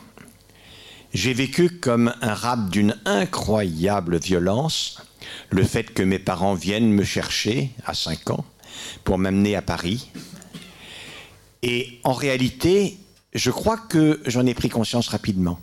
J'ai 1.13 1.34
vécu 1.34 1.70
comme 1.70 2.15
un 2.22 2.34
rap 2.34 2.70
d'une 2.70 2.96
incroyable 3.03 4.18
violence 4.18 5.01
le 5.50 5.65
fait 5.65 5.94
que 5.94 6.03
mes 6.03 6.20
parents 6.20 6.53
viennent 6.53 6.89
me 6.89 7.03
chercher 7.03 7.72
à 7.86 7.96
5 7.96 8.30
ans 8.30 8.46
pour 9.03 9.18
m'amener 9.18 9.58
à 9.58 9.62
Paris. 9.62 10.10
Et 11.63 12.00
en 12.06 12.13
réalité, 12.13 12.98
je 13.34 13.51
crois 13.51 13.75
que 13.75 14.22
j'en 14.25 14.46
ai 14.46 14.53
pris 14.53 14.70
conscience 14.70 15.10
rapidement. 15.10 15.60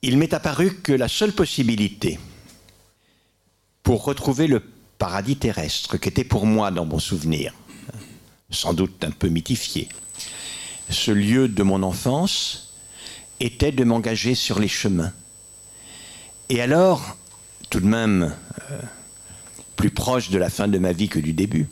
Il 0.00 0.16
m'est 0.16 0.32
apparu 0.32 0.76
que 0.76 0.92
la 0.92 1.08
seule 1.08 1.32
possibilité 1.32 2.18
pour 3.82 4.04
retrouver 4.04 4.46
le 4.46 4.62
paradis 4.96 5.36
terrestre, 5.36 5.98
qui 5.98 6.08
était 6.08 6.24
pour 6.24 6.46
moi 6.46 6.70
dans 6.70 6.86
mon 6.86 6.98
souvenir, 6.98 7.52
sans 8.52 8.74
doute 8.74 9.02
un 9.02 9.10
peu 9.10 9.28
mythifié, 9.28 9.88
ce 10.88 11.10
lieu 11.10 11.48
de 11.48 11.62
mon 11.62 11.82
enfance, 11.82 12.74
était 13.40 13.72
de 13.72 13.82
m'engager 13.82 14.34
sur 14.34 14.60
les 14.60 14.68
chemins. 14.68 15.12
Et 16.48 16.60
alors, 16.60 17.16
tout 17.70 17.80
de 17.80 17.86
même, 17.86 18.34
euh, 18.70 18.78
plus 19.74 19.90
proche 19.90 20.30
de 20.30 20.38
la 20.38 20.50
fin 20.50 20.68
de 20.68 20.78
ma 20.78 20.92
vie 20.92 21.08
que 21.08 21.18
du 21.18 21.32
début. 21.32 21.68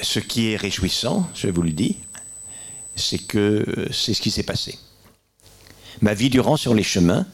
Ce 0.00 0.20
qui 0.20 0.52
est 0.52 0.56
réjouissant, 0.56 1.28
je 1.34 1.48
vous 1.48 1.62
le 1.62 1.72
dis, 1.72 1.96
c'est 2.94 3.18
que 3.18 3.88
c'est 3.92 4.14
ce 4.14 4.22
qui 4.22 4.30
s'est 4.30 4.42
passé. 4.42 4.78
Ma 6.00 6.14
vie 6.14 6.30
durant 6.30 6.56
sur 6.56 6.74
les 6.74 6.82
chemins, 6.82 7.26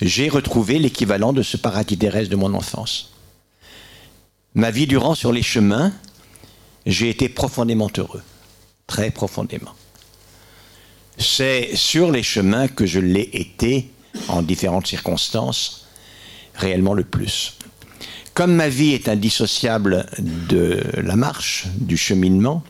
j'ai 0.00 0.28
retrouvé 0.28 0.78
l'équivalent 0.78 1.32
de 1.32 1.42
ce 1.42 1.56
paradis 1.56 1.96
terrestre 1.96 2.30
de 2.30 2.36
mon 2.36 2.54
enfance. 2.54 3.12
Ma 4.54 4.70
vie 4.70 4.86
durant 4.86 5.14
sur 5.14 5.32
les 5.32 5.42
chemins, 5.42 5.92
j'ai 6.86 7.08
été 7.08 7.28
profondément 7.28 7.90
heureux, 7.96 8.22
très 8.86 9.10
profondément. 9.10 9.74
C'est 11.18 11.76
sur 11.76 12.10
les 12.10 12.22
chemins 12.22 12.68
que 12.68 12.86
je 12.86 13.00
l'ai 13.00 13.30
été, 13.32 13.90
en 14.28 14.42
différentes 14.42 14.86
circonstances, 14.86 15.86
réellement 16.54 16.94
le 16.94 17.04
plus. 17.04 17.56
Comme 18.34 18.54
ma 18.54 18.68
vie 18.68 18.92
est 18.92 19.08
indissociable 19.08 20.06
de 20.18 20.82
la 20.96 21.16
marche, 21.16 21.66
du 21.76 21.96
cheminement, 21.96 22.64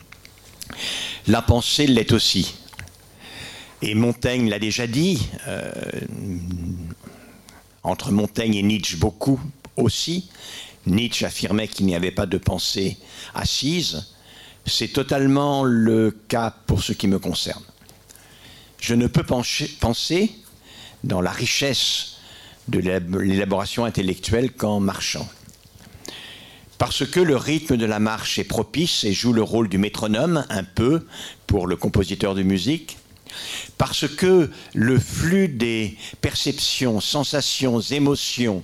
la 1.27 1.41
pensée 1.41 1.87
l'est 1.87 2.13
aussi. 2.13 2.55
Et 3.81 3.95
Montaigne 3.95 4.49
l'a 4.49 4.59
déjà 4.59 4.87
dit, 4.87 5.27
euh, 5.49 5.73
entre 7.83 8.13
Montaigne 8.13 8.55
et 8.55 8.63
Nietzsche 8.63 8.97
beaucoup 8.97 9.41
aussi. 9.77 10.29
Nietzsche 10.87 11.25
affirmait 11.25 11.69
qu'il 11.69 11.87
n'y 11.87 11.95
avait 11.95 12.11
pas 12.11 12.27
de 12.27 12.39
pensée 12.39 12.97
assise. 13.35 14.07
C'est 14.67 14.93
totalement 14.93 15.65
le 15.65 16.11
cas 16.29 16.55
pour 16.67 16.83
ce 16.83 16.93
qui 16.93 17.09
me 17.09 17.19
concerne. 17.19 17.63
Je 18.81 18.95
ne 18.95 19.07
peux 19.07 19.25
penser 19.25 20.33
dans 21.05 21.21
la 21.21 21.33
richesse 21.33 22.17
de 22.69 22.79
l'élaboration 22.79 23.85
intellectuelle 23.85 24.53
qu'en 24.53 24.81
marchant 24.81 25.29
parce 26.79 27.07
que 27.07 27.21
le 27.21 27.37
rythme 27.37 27.77
de 27.77 27.87
la 27.87 27.99
marche 27.99 28.39
est 28.39 28.45
propice 28.45 29.05
et 29.05 29.13
joue 29.13 29.33
le 29.33 29.43
rôle 29.43 29.69
du 29.69 29.79
métronome 29.79 30.45
un 30.51 30.65
peu 30.65 31.07
pour 31.47 31.67
le 31.67 31.77
compositeur 31.77 32.35
de 32.35 32.43
musique, 32.43 32.99
parce 33.79 34.09
que 34.09 34.51
le 34.75 34.99
flux 34.99 35.49
des 35.49 35.97
perceptions, 36.21 37.01
sensations, 37.01 37.81
émotions 37.81 38.63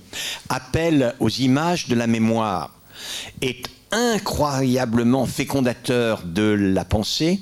appelle 0.49 1.15
aux 1.19 1.29
images 1.29 1.87
de 1.87 1.95
la 1.95 2.07
mémoire 2.07 2.71
est 3.41 3.67
incroyablement 3.91 5.25
fécondateur 5.25 6.23
de 6.23 6.43
la 6.43 6.85
pensée, 6.85 7.41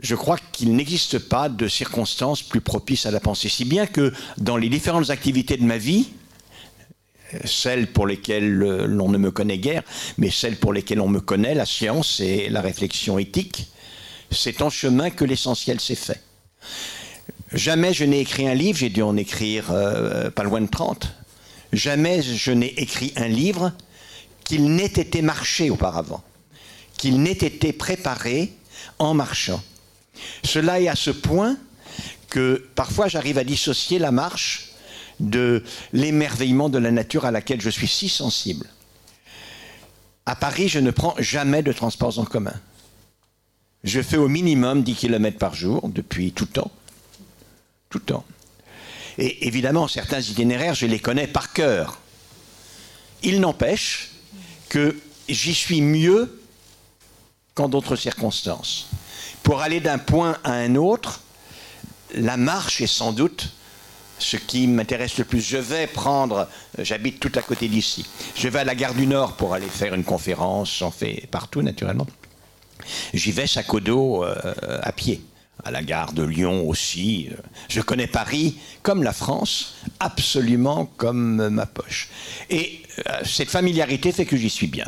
je 0.00 0.14
crois 0.14 0.36
qu'il 0.52 0.76
n'existe 0.76 1.18
pas 1.18 1.48
de 1.48 1.66
circonstances 1.66 2.42
plus 2.42 2.60
propices 2.60 3.06
à 3.06 3.10
la 3.10 3.20
pensée. 3.20 3.48
Si 3.48 3.64
bien 3.64 3.86
que 3.86 4.12
dans 4.36 4.58
les 4.58 4.68
différentes 4.68 5.08
activités 5.08 5.56
de 5.56 5.64
ma 5.64 5.78
vie, 5.78 6.10
celles 7.44 7.90
pour 7.90 8.06
lesquelles 8.06 8.52
l'on 8.54 9.08
ne 9.08 9.16
me 9.16 9.30
connaît 9.30 9.58
guère, 9.58 9.82
mais 10.18 10.30
celles 10.30 10.56
pour 10.56 10.74
lesquelles 10.74 11.00
on 11.00 11.08
me 11.08 11.20
connaît, 11.20 11.54
la 11.54 11.64
science 11.64 12.20
et 12.20 12.50
la 12.50 12.60
réflexion 12.60 13.18
éthique, 13.18 13.68
c'est 14.34 14.62
en 14.62 14.70
chemin 14.70 15.10
que 15.10 15.24
l'essentiel 15.24 15.80
s'est 15.80 15.94
fait. 15.94 16.22
Jamais 17.52 17.92
je 17.92 18.04
n'ai 18.04 18.20
écrit 18.20 18.48
un 18.48 18.54
livre, 18.54 18.78
j'ai 18.78 18.88
dû 18.88 19.02
en 19.02 19.16
écrire 19.16 19.70
euh, 19.70 20.30
pas 20.30 20.42
loin 20.42 20.60
de 20.60 20.66
30. 20.66 21.08
Jamais 21.72 22.22
je 22.22 22.50
n'ai 22.52 22.74
écrit 22.80 23.12
un 23.16 23.28
livre 23.28 23.72
qu'il 24.44 24.74
n'ait 24.74 24.86
été 24.86 25.22
marché 25.22 25.70
auparavant, 25.70 26.22
qu'il 26.96 27.22
n'ait 27.22 27.32
été 27.32 27.72
préparé 27.72 28.52
en 28.98 29.14
marchant. 29.14 29.62
Cela 30.44 30.80
est 30.80 30.88
à 30.88 30.96
ce 30.96 31.10
point 31.10 31.56
que 32.28 32.68
parfois 32.74 33.08
j'arrive 33.08 33.38
à 33.38 33.44
dissocier 33.44 33.98
la 33.98 34.10
marche 34.10 34.70
de 35.20 35.62
l'émerveillement 35.92 36.68
de 36.68 36.78
la 36.78 36.90
nature 36.90 37.24
à 37.24 37.30
laquelle 37.30 37.60
je 37.60 37.70
suis 37.70 37.88
si 37.88 38.08
sensible. 38.08 38.66
À 40.26 40.34
Paris, 40.34 40.68
je 40.68 40.78
ne 40.78 40.90
prends 40.90 41.14
jamais 41.18 41.62
de 41.62 41.72
transports 41.72 42.18
en 42.18 42.24
commun. 42.24 42.54
Je 43.84 44.00
fais 44.00 44.16
au 44.16 44.28
minimum 44.28 44.82
10 44.82 44.94
km 44.94 45.38
par 45.38 45.54
jour 45.54 45.88
depuis 45.88 46.32
tout 46.32 46.46
temps. 46.46 46.70
Tout 47.90 47.98
temps. 47.98 48.24
Et 49.18 49.46
évidemment, 49.46 49.88
certains 49.88 50.20
itinéraires, 50.20 50.74
je 50.74 50.86
les 50.86 50.98
connais 50.98 51.26
par 51.26 51.52
cœur. 51.52 52.00
Il 53.22 53.40
n'empêche 53.40 54.10
que 54.70 54.96
j'y 55.28 55.54
suis 55.54 55.82
mieux 55.82 56.40
qu'en 57.54 57.68
d'autres 57.68 57.94
circonstances. 57.94 58.88
Pour 59.42 59.60
aller 59.60 59.80
d'un 59.80 59.98
point 59.98 60.38
à 60.44 60.52
un 60.52 60.74
autre, 60.74 61.20
la 62.14 62.38
marche 62.38 62.80
est 62.80 62.86
sans 62.86 63.12
doute 63.12 63.52
ce 64.18 64.36
qui 64.36 64.66
m'intéresse 64.66 65.18
le 65.18 65.24
plus. 65.24 65.40
Je 65.40 65.58
vais 65.58 65.86
prendre, 65.86 66.48
j'habite 66.78 67.20
tout 67.20 67.32
à 67.34 67.42
côté 67.42 67.68
d'ici, 67.68 68.06
je 68.34 68.48
vais 68.48 68.60
à 68.60 68.64
la 68.64 68.74
gare 68.74 68.94
du 68.94 69.06
Nord 69.06 69.36
pour 69.36 69.54
aller 69.54 69.66
faire 69.66 69.94
une 69.94 70.04
conférence, 70.04 70.78
j'en 70.78 70.90
fais 70.90 71.28
partout 71.30 71.62
naturellement. 71.62 72.06
J'y 73.12 73.32
vais 73.32 73.46
sac 73.46 73.72
au 73.74 73.80
dos 73.80 74.24
euh, 74.24 74.34
à 74.82 74.92
pied. 74.92 75.22
À 75.64 75.70
la 75.70 75.82
gare 75.82 76.12
de 76.12 76.22
Lyon 76.22 76.68
aussi. 76.68 77.30
Je 77.68 77.80
connais 77.80 78.06
Paris 78.06 78.58
comme 78.82 79.02
la 79.02 79.12
France, 79.12 79.76
absolument 79.98 80.86
comme 80.96 81.48
ma 81.48 81.64
poche. 81.64 82.10
Et 82.50 82.82
euh, 83.08 83.20
cette 83.24 83.48
familiarité 83.48 84.12
fait 84.12 84.26
que 84.26 84.36
j'y 84.36 84.50
suis 84.50 84.66
bien. 84.66 84.86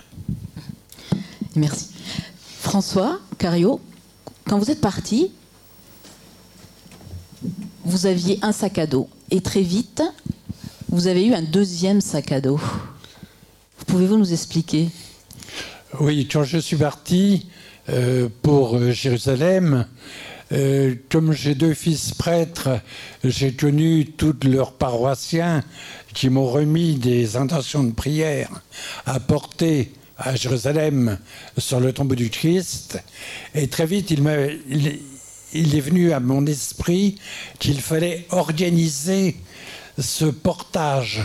Merci. 1.55 1.89
François 2.61 3.21
Cario, 3.39 3.81
quand 4.47 4.59
vous 4.59 4.71
êtes 4.71 4.81
parti, 4.81 5.31
vous 7.85 8.07
aviez 8.07 8.39
un 8.43 8.53
sac 8.53 8.79
à 8.79 8.87
dos 8.87 9.09
et 9.31 9.41
très 9.41 9.63
vite, 9.63 10.03
vous 10.89 11.07
avez 11.07 11.27
eu 11.27 11.35
un 11.35 11.43
deuxième 11.43 12.01
sac 12.01 12.33
à 12.33 12.41
dos. 12.41 12.57
Vous 12.57 13.85
Pouvez-vous 13.87 14.19
nous 14.19 14.33
expliquer? 14.33 14.91
Oui, 16.01 16.29
quand 16.31 16.45
je 16.45 16.59
suis 16.59 16.77
parti 16.77 17.47
euh, 17.89 18.29
pour 18.43 18.77
euh, 18.77 18.91
Jérusalem, 18.91 19.87
euh, 20.51 20.97
comme 21.09 21.33
j'ai 21.33 21.55
deux 21.55 21.75
fils 21.75 22.13
prêtres, 22.15 22.81
j'ai 23.23 23.55
tenu 23.55 24.07
tous 24.07 24.35
leurs 24.45 24.73
paroissiens 24.73 25.63
qui 26.13 26.29
m'ont 26.29 26.49
remis 26.49 26.97
des 26.97 27.37
intentions 27.37 27.85
de 27.85 27.93
prière 27.93 28.51
à 29.05 29.21
porter 29.21 29.93
à 30.19 30.35
Jérusalem 30.35 31.19
sur 31.59 31.79
le 31.79 31.93
tombeau 31.93 32.17
du 32.17 32.29
Christ. 32.29 33.01
Et 33.55 33.69
très 33.69 33.87
vite, 33.87 34.11
il, 34.11 35.01
il 35.53 35.77
est 35.77 35.81
venu 35.81 36.13
à 36.13 36.19
mon 36.19 36.45
esprit 36.47 37.19
qu'il 37.61 37.81
fallait 37.81 38.27
organiser 38.31 39.37
ce 39.97 40.25
portage. 40.25 41.23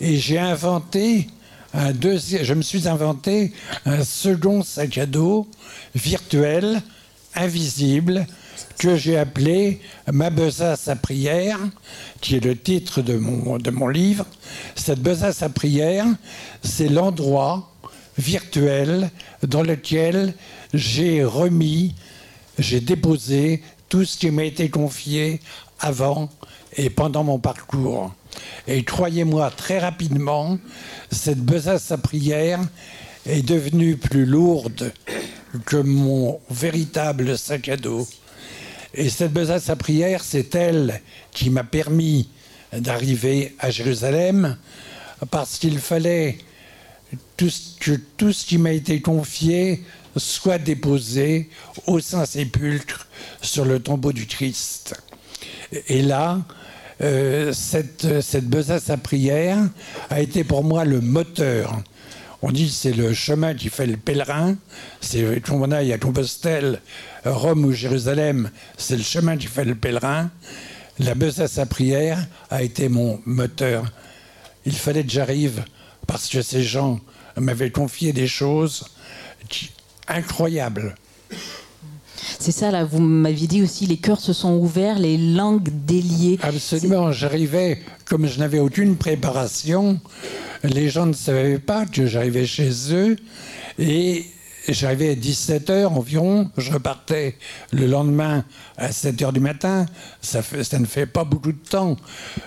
Et 0.00 0.18
j'ai 0.18 0.38
inventé 0.38 1.28
un 1.74 1.92
deuxième, 1.92 2.44
je 2.44 2.54
me 2.54 2.62
suis 2.62 2.88
inventé 2.88 3.52
un 3.86 4.04
second 4.04 4.62
sac 4.62 4.98
à 4.98 5.06
dos 5.06 5.46
virtuel, 5.94 6.82
invisible, 7.34 8.26
que 8.78 8.96
j'ai 8.96 9.18
appelé 9.18 9.80
Ma 10.12 10.30
besace 10.30 10.88
à 10.88 10.96
prière, 10.96 11.58
qui 12.20 12.36
est 12.36 12.44
le 12.44 12.56
titre 12.56 13.02
de 13.02 13.16
mon, 13.16 13.58
de 13.58 13.70
mon 13.70 13.88
livre. 13.88 14.26
Cette 14.74 15.00
besace 15.00 15.42
à 15.42 15.48
prière, 15.48 16.06
c'est 16.62 16.88
l'endroit 16.88 17.70
virtuel 18.18 19.10
dans 19.46 19.62
lequel 19.62 20.34
j'ai 20.74 21.24
remis, 21.24 21.94
j'ai 22.58 22.80
déposé 22.80 23.62
tout 23.88 24.04
ce 24.04 24.18
qui 24.18 24.30
m'a 24.30 24.44
été 24.44 24.70
confié 24.70 25.40
avant 25.78 26.28
et 26.76 26.90
pendant 26.90 27.24
mon 27.24 27.38
parcours. 27.38 28.12
Et 28.66 28.84
croyez-moi, 28.84 29.50
très 29.50 29.78
rapidement, 29.78 30.58
cette 31.10 31.40
besace 31.40 31.90
à 31.90 31.98
prière 31.98 32.60
est 33.26 33.42
devenue 33.42 33.96
plus 33.96 34.26
lourde 34.26 34.92
que 35.66 35.76
mon 35.76 36.40
véritable 36.50 37.36
sac 37.36 37.68
à 37.68 37.76
dos. 37.76 38.06
Et 38.94 39.08
cette 39.08 39.32
besace 39.32 39.70
à 39.70 39.76
prière, 39.76 40.22
c'est 40.24 40.54
elle 40.54 41.00
qui 41.32 41.50
m'a 41.50 41.64
permis 41.64 42.28
d'arriver 42.72 43.54
à 43.58 43.70
Jérusalem, 43.70 44.56
parce 45.30 45.58
qu'il 45.58 45.78
fallait 45.78 46.38
que 47.36 47.96
tout 48.16 48.32
ce 48.32 48.46
qui 48.46 48.58
m'a 48.58 48.72
été 48.72 49.00
confié 49.00 49.82
soit 50.16 50.58
déposé 50.58 51.50
au 51.86 52.00
Saint-Sépulcre 52.00 53.06
sur 53.42 53.64
le 53.64 53.80
tombeau 53.80 54.12
du 54.12 54.26
Christ. 54.26 54.94
Et 55.88 56.02
là, 56.02 56.40
euh, 57.02 57.52
cette, 57.52 58.20
cette 58.20 58.48
besace 58.48 58.90
à 58.90 58.96
prière 58.96 59.58
a 60.10 60.20
été 60.20 60.44
pour 60.44 60.64
moi 60.64 60.84
le 60.84 61.00
moteur. 61.00 61.82
On 62.42 62.52
dit 62.52 62.70
c'est 62.70 62.92
le 62.92 63.12
chemin 63.12 63.54
qui 63.54 63.68
fait 63.68 63.86
le 63.86 63.96
pèlerin. 63.96 64.56
C'est 65.00 65.42
qu'on 65.44 65.62
on 65.62 65.70
aille 65.70 65.92
à 65.92 65.98
Compostelle, 65.98 66.80
Rome 67.24 67.64
ou 67.64 67.72
Jérusalem, 67.72 68.50
c'est 68.76 68.96
le 68.96 69.02
chemin 69.02 69.36
qui 69.36 69.46
fait 69.46 69.64
le 69.64 69.74
pèlerin. 69.74 70.30
La 70.98 71.14
besace 71.14 71.58
à 71.58 71.66
prière 71.66 72.26
a 72.50 72.62
été 72.62 72.88
mon 72.88 73.20
moteur. 73.24 73.90
Il 74.66 74.74
fallait 74.74 75.04
que 75.04 75.10
j'arrive 75.10 75.64
parce 76.06 76.28
que 76.28 76.42
ces 76.42 76.62
gens 76.62 77.00
m'avaient 77.36 77.70
confié 77.70 78.12
des 78.12 78.26
choses 78.26 78.84
incroyables. 80.08 80.94
C'est 82.38 82.52
ça, 82.52 82.70
là, 82.70 82.84
vous 82.84 83.00
m'aviez 83.00 83.46
dit 83.46 83.62
aussi, 83.62 83.86
les 83.86 83.96
cœurs 83.96 84.20
se 84.20 84.32
sont 84.32 84.56
ouverts, 84.56 84.98
les 84.98 85.16
langues 85.16 85.68
déliées. 85.86 86.38
Absolument, 86.42 87.12
j'arrivais, 87.12 87.82
comme 88.04 88.26
je 88.26 88.38
n'avais 88.38 88.58
aucune 88.58 88.96
préparation, 88.96 90.00
les 90.64 90.88
gens 90.88 91.06
ne 91.06 91.12
savaient 91.12 91.58
pas 91.58 91.86
que 91.86 92.06
j'arrivais 92.06 92.46
chez 92.46 92.70
eux, 92.92 93.16
et 93.78 94.26
j'arrivais 94.68 95.10
à 95.10 95.14
17h 95.14 95.86
environ, 95.86 96.50
je 96.56 96.72
repartais 96.72 97.36
le 97.72 97.86
lendemain 97.86 98.44
à 98.76 98.90
7h 98.90 99.32
du 99.32 99.40
matin, 99.40 99.86
ça, 100.20 100.42
fait, 100.42 100.64
ça 100.64 100.78
ne 100.78 100.86
fait 100.86 101.06
pas 101.06 101.24
beaucoup 101.24 101.52
de 101.52 101.68
temps. 101.68 101.96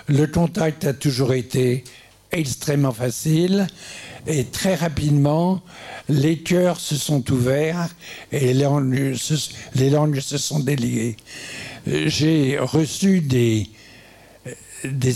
Le 0.08 0.28
contact 0.28 0.86
a 0.86 0.94
toujours 0.94 1.34
été 1.34 1.84
extrêmement 2.32 2.92
facile, 2.92 3.68
et 4.26 4.46
très 4.46 4.76
rapidement, 4.76 5.62
les 6.08 6.40
cœurs 6.40 6.80
se 6.80 6.96
sont 6.96 7.30
ouverts 7.32 7.90
et 8.32 8.54
les 8.54 8.54
langues 8.54 9.16
se, 9.16 10.38
sont 10.38 10.60
déliées. 10.60 11.18
J'ai 11.86 12.58
reçu 12.58 13.20
des, 13.20 13.70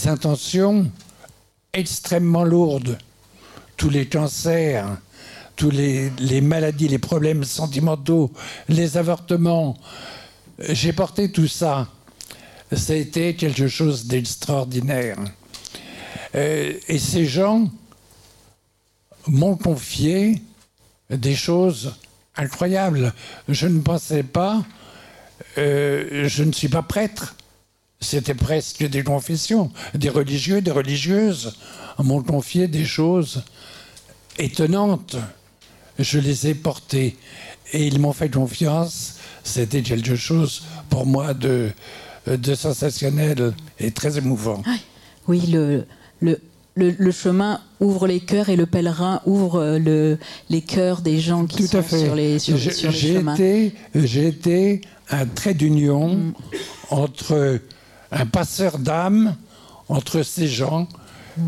intentions 0.08 0.92
extrêmement 1.74 2.44
lourdes. 2.44 2.98
Tous 3.78 3.90
les 3.90 4.08
cancers, 4.08 4.98
tous 5.56 5.70
les, 5.70 6.42
maladies, 6.42 6.88
les 6.88 6.98
problèmes 6.98 7.44
sentimentaux, 7.44 8.32
les 8.68 8.98
avortements. 8.98 9.78
J'ai 10.60 10.92
porté 10.92 11.32
tout 11.32 11.48
ça. 11.48 11.88
Été 12.90 13.36
quelque 13.36 13.70
chose 13.70 14.08
d'extraordinaire. 14.08 15.18
Euh, 16.36 16.74
et 16.90 17.00
ces 17.00 17.26
gens 17.26 17.70
m'ont 19.28 19.56
confié 19.56 20.42
des 21.10 21.36
choses 21.36 21.96
incroyables. 22.36 23.14
Je 23.50 23.68
ne 23.68 23.82
pensais 23.82 24.24
pas, 24.24 24.64
euh, 25.58 26.28
je 26.28 26.44
ne 26.44 26.52
suis 26.52 26.70
pas 26.70 26.84
prêtre. 26.84 27.36
C'était 28.00 28.36
presque 28.36 28.84
des 28.84 29.04
confessions. 29.04 29.72
Des 29.96 30.10
religieux, 30.10 30.62
des 30.62 30.72
religieuses 30.72 31.58
m'ont 31.98 32.22
confié 32.22 32.68
des 32.68 32.86
choses 32.86 33.44
étonnantes. 34.38 35.16
Je 35.98 36.20
les 36.20 36.48
ai 36.48 36.54
portées 36.54 37.18
et 37.74 37.88
ils 37.88 38.00
m'ont 38.00 38.14
fait 38.14 38.30
confiance. 38.30 39.16
C'était 39.44 39.82
quelque 39.82 40.16
chose 40.16 40.64
pour 40.90 41.06
moi 41.08 41.34
de, 41.34 41.72
sensationnel 42.56 43.54
et 43.80 43.92
très 43.92 44.18
émouvant. 44.18 44.62
Oui, 45.28 45.42
le, 45.48 45.86
le, 46.22 46.40
le, 46.78 47.12
chemin 47.12 47.60
ouvre 47.80 48.08
les 48.08 48.20
cœurs 48.20 48.50
et 48.50 48.56
le 48.56 48.66
pèlerin 48.66 49.22
ouvre 49.26 49.60
euh, 49.60 49.80
le, 49.80 50.18
les 50.50 50.62
cœurs 50.62 51.02
des 51.02 51.20
gens 51.20 51.46
qui 51.46 51.68
sont 51.68 51.84
sur 51.84 52.16
les, 52.16 52.40
sur, 52.40 52.58
sur 52.60 52.92
les 52.92 52.98
chemins. 52.98 53.36
J'ai 53.96 54.28
été 54.28 54.82
un 55.10 55.26
trait 55.26 55.54
d'union 55.54 56.16
mm. 56.16 56.34
entre 56.90 57.60
un 58.12 58.26
passeur 58.26 58.78
d'âme, 58.78 59.36
entre 59.90 60.24
ces 60.24 60.48
gens 60.48 60.88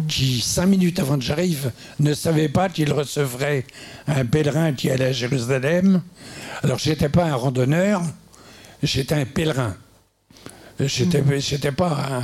qui, 0.07 0.41
cinq 0.41 0.67
minutes 0.67 0.99
avant 0.99 1.17
que 1.17 1.23
j'arrive, 1.23 1.71
ne 1.99 2.13
savaient 2.13 2.49
pas 2.49 2.69
qu'ils 2.69 2.93
recevraient 2.93 3.65
un 4.07 4.25
pèlerin 4.25 4.73
qui 4.73 4.89
allait 4.89 5.05
à 5.05 5.11
Jérusalem. 5.11 6.01
Alors, 6.63 6.77
j'étais 6.77 7.09
pas 7.09 7.25
un 7.25 7.35
randonneur, 7.35 8.01
j'étais 8.83 9.15
un 9.15 9.25
pèlerin. 9.25 9.75
J'étais 10.79 11.21
n'étais 11.21 11.71
mm. 11.71 11.75
pas 11.75 12.23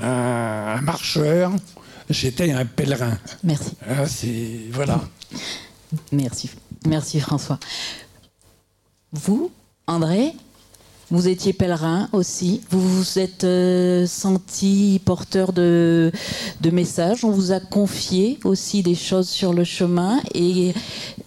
un, 0.00 0.76
un 0.76 0.80
marcheur, 0.82 1.52
j'étais 2.10 2.50
un 2.52 2.64
pèlerin. 2.64 3.18
Merci. 3.42 3.72
Ah, 3.88 4.04
voilà. 4.72 5.00
Merci. 6.12 6.50
Merci 6.86 7.20
François. 7.20 7.58
Vous, 9.12 9.50
André, 9.86 10.32
vous 11.10 11.28
étiez 11.28 11.52
pèlerin 11.52 12.08
aussi. 12.12 12.62
Vous 12.70 12.80
vous 12.80 13.18
êtes 13.18 13.44
euh, 13.44 14.06
senti 14.06 15.00
porteur 15.04 15.52
de, 15.52 16.10
de, 16.60 16.70
messages. 16.70 17.24
On 17.24 17.30
vous 17.30 17.52
a 17.52 17.60
confié 17.60 18.38
aussi 18.44 18.82
des 18.82 18.94
choses 18.94 19.28
sur 19.28 19.52
le 19.52 19.64
chemin 19.64 20.20
et 20.34 20.74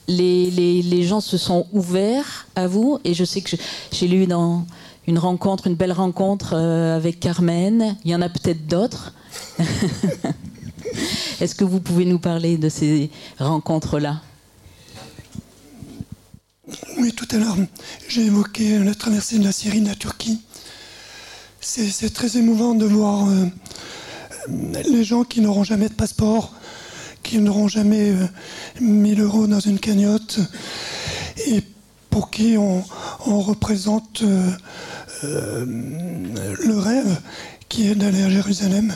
les, 0.08 0.52
les, 0.52 0.82
les 0.82 1.04
gens 1.04 1.22
se 1.22 1.38
sont 1.38 1.68
ouverts 1.72 2.48
à 2.56 2.68
vous. 2.68 3.00
Et 3.04 3.13
je 3.13 3.24
sais 3.24 3.42
que 3.42 3.56
j'ai 3.92 4.08
lu 4.08 4.28
dans 4.28 4.66
une 5.08 5.20
rencontre, 5.20 5.68
une 5.68 5.76
belle 5.76 5.94
rencontre 5.94 6.54
euh, 6.54 6.98
avec 6.98 7.20
Carmen. 7.20 7.96
Il 8.04 8.12
y 8.12 8.16
en 8.16 8.22
a 8.22 8.30
peut-être 8.30 8.68
d'autres. 8.68 9.13
Est-ce 11.41 11.55
que 11.55 11.63
vous 11.63 11.79
pouvez 11.79 12.05
nous 12.05 12.19
parler 12.19 12.57
de 12.57 12.69
ces 12.69 13.10
rencontres-là? 13.39 14.21
Oui, 16.97 17.13
tout 17.13 17.27
à 17.31 17.38
l'heure, 17.38 17.57
j'ai 18.07 18.25
évoqué 18.25 18.79
la 18.79 18.93
traversée 18.95 19.39
de 19.39 19.43
la 19.43 19.51
Syrie, 19.51 19.81
de 19.81 19.88
la 19.88 19.95
Turquie. 19.95 20.41
C'est 21.62 22.13
très 22.13 22.38
émouvant 22.38 22.75
de 22.75 22.86
voir 22.86 23.27
euh, 23.27 23.45
les 24.86 25.03
gens 25.03 25.23
qui 25.23 25.41
n'auront 25.41 25.63
jamais 25.63 25.89
de 25.89 25.93
passeport, 25.93 26.53
qui 27.23 27.39
n'auront 27.39 27.67
jamais 27.67 28.12
euh, 28.12 28.27
1000 28.79 29.21
euros 29.21 29.47
dans 29.47 29.60
une 29.60 29.79
cagnotte, 29.79 30.39
et 31.47 31.62
pour 32.10 32.31
qui 32.31 32.57
on, 32.57 32.83
représente 33.25 34.23
euh, 34.23 34.49
euh, 35.23 35.65
le 35.67 36.77
rêve 36.79 37.19
qui 37.69 37.89
est 37.89 37.95
d'aller 37.95 38.23
à 38.23 38.29
Jérusalem 38.29 38.95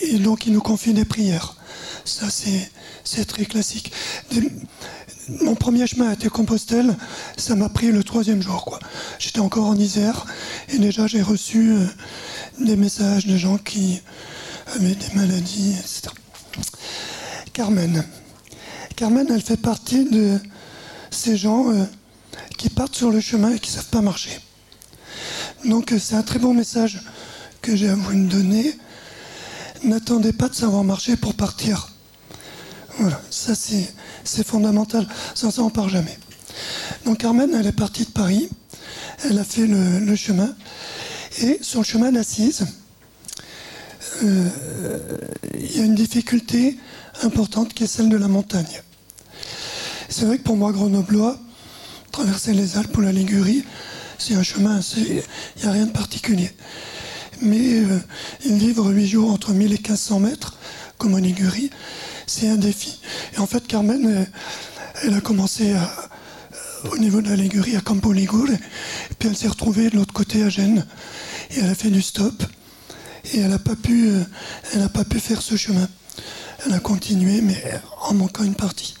et 0.00 0.18
donc 0.18 0.46
il 0.46 0.52
nous 0.52 0.60
confie 0.60 0.92
des 0.92 1.04
prières. 1.04 1.56
Ça, 2.04 2.26
c'est 2.30 3.24
très 3.24 3.44
classique. 3.44 3.92
mon 5.42 5.54
premier 5.54 5.86
chemin 5.86 6.12
était 6.12 6.28
Compostelle, 6.28 6.96
ça 7.36 7.54
m'a 7.54 7.68
pris 7.68 7.92
le 7.92 8.02
troisième 8.02 8.42
jour. 8.42 8.78
J'étais 9.18 9.40
encore 9.40 9.66
en 9.66 9.76
Isère 9.76 10.26
et 10.68 10.78
déjà 10.78 11.06
j'ai 11.06 11.22
reçu 11.22 11.72
euh, 11.72 11.86
des 12.58 12.76
messages 12.76 13.26
de 13.26 13.36
gens 13.36 13.58
qui 13.58 14.00
avaient 14.74 14.94
des 14.94 15.14
maladies, 15.14 15.74
etc. 15.78 16.08
Carmen, 17.52 18.04
Carmen, 18.96 19.26
elle 19.30 19.42
fait 19.42 19.56
partie 19.56 20.04
de 20.08 20.38
ces 21.10 21.36
gens 21.36 21.70
euh, 21.72 21.84
qui 22.58 22.68
partent 22.68 22.94
sur 22.94 23.10
le 23.10 23.20
chemin 23.20 23.54
et 23.54 23.58
qui 23.58 23.70
ne 23.70 23.76
savent 23.76 23.90
pas 23.90 24.00
marcher. 24.00 24.38
Donc 25.64 25.92
euh, 25.92 25.98
c'est 25.98 26.14
un 26.14 26.22
très 26.22 26.38
bon 26.38 26.54
message 26.54 27.00
que 27.62 27.76
j'ai 27.76 27.88
à 27.88 27.94
vous 27.94 28.14
donner. 28.26 28.74
N'attendez 29.84 30.32
pas 30.32 30.48
de 30.48 30.54
savoir 30.54 30.84
marcher 30.84 31.16
pour 31.16 31.34
partir. 31.34 31.88
Voilà, 32.98 33.20
ça 33.30 33.54
c'est 33.54 34.46
fondamental, 34.46 35.08
sans 35.34 35.50
ça 35.50 35.62
on 35.62 35.70
part 35.70 35.88
jamais. 35.88 36.18
Donc 37.06 37.18
Carmen, 37.18 37.54
elle 37.54 37.66
est 37.66 37.72
partie 37.72 38.04
de 38.04 38.10
Paris, 38.10 38.50
elle 39.24 39.38
a 39.38 39.44
fait 39.44 39.66
le, 39.66 40.16
chemin, 40.16 40.54
et 41.40 41.58
sur 41.62 41.80
le 41.80 41.84
chemin 41.84 42.12
d'Assise, 42.12 42.66
euh, 44.22 44.48
il 45.54 45.76
y 45.76 45.80
a 45.80 45.84
une 45.84 45.94
difficulté 45.94 46.76
importante 47.22 47.72
qui 47.72 47.84
est 47.84 47.86
celle 47.86 48.10
de 48.10 48.16
la 48.16 48.28
montagne. 48.28 48.82
C'est 50.10 50.26
vrai 50.26 50.38
que 50.38 50.42
pour 50.42 50.56
moi, 50.56 50.72
grenoblois, 50.72 51.38
traverser 52.12 52.52
les 52.52 52.76
Alpes 52.76 52.96
ou 52.98 53.00
la 53.00 53.12
Ligurie, 53.12 53.64
c'est 54.18 54.34
un 54.34 54.42
chemin, 54.42 54.80
il 54.96 55.22
n'y 55.62 55.68
a 55.68 55.70
rien 55.70 55.86
de 55.86 55.92
particulier. 55.92 56.50
Mais 57.42 57.80
euh, 57.80 57.98
vivre 58.44 58.90
huit 58.90 59.06
jours 59.06 59.32
entre 59.32 59.52
1000 59.52 59.72
et 59.72 59.76
1500 59.76 60.20
mètres, 60.20 60.56
comme 60.98 61.14
en 61.14 61.18
Ligurie, 61.18 61.70
c'est 62.26 62.48
un 62.48 62.56
défi. 62.56 63.00
Et 63.34 63.38
en 63.38 63.46
fait, 63.46 63.66
Carmen, 63.66 64.26
elle, 65.02 65.14
a 65.14 65.20
commencé 65.20 65.74
au 66.92 66.98
niveau 66.98 67.20
de 67.20 67.28
la 67.28 67.36
Ligurie 67.36 67.76
à 67.76 67.80
Campo 67.80 68.12
Ligure, 68.12 68.50
et 68.50 69.14
puis 69.18 69.28
elle 69.28 69.36
s'est 69.36 69.48
retrouvée 69.48 69.90
de 69.90 69.96
l'autre 69.96 70.12
côté 70.12 70.42
à 70.42 70.48
Gênes, 70.48 70.86
et 71.50 71.60
elle 71.60 71.70
a 71.70 71.74
fait 71.74 71.90
du 71.90 72.02
stop, 72.02 72.42
et 73.32 73.40
elle 73.40 73.50
n'a 73.50 73.58
pas, 73.58 73.76
pu, 73.76 74.08
euh, 74.08 74.88
pas 74.88 75.04
pu 75.04 75.18
faire 75.18 75.42
ce 75.42 75.56
chemin. 75.56 75.88
Elle 76.66 76.74
a 76.74 76.80
continué, 76.80 77.40
mais 77.40 77.56
en 78.02 78.14
manquant 78.14 78.44
une 78.44 78.54
partie. 78.54 78.94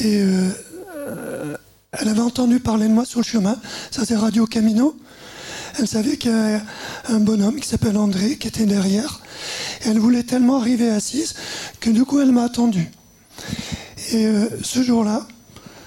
Et 0.00 0.20
euh, 0.20 1.56
elle 1.92 2.08
avait 2.08 2.20
entendu 2.20 2.58
parler 2.58 2.88
de 2.88 2.92
moi 2.92 3.04
sur 3.04 3.20
le 3.20 3.24
chemin, 3.24 3.56
ça 3.90 4.04
c'est 4.04 4.16
Radio 4.16 4.46
Camino. 4.46 4.96
Elle 5.78 5.88
savait 5.88 6.16
qu'il 6.16 6.30
y 6.30 6.34
a 6.34 6.62
un 7.08 7.20
bonhomme 7.20 7.60
qui 7.60 7.68
s'appelle 7.68 7.96
André 7.96 8.36
qui 8.36 8.48
était 8.48 8.66
derrière, 8.66 9.20
elle 9.84 9.98
voulait 9.98 10.22
tellement 10.22 10.60
arriver 10.60 10.88
assise 10.90 11.34
que 11.80 11.90
du 11.90 12.04
coup, 12.04 12.20
elle 12.20 12.32
m'a 12.32 12.44
attendu. 12.44 12.90
Et 14.12 14.26
euh, 14.26 14.48
ce 14.62 14.82
jour-là, 14.82 15.26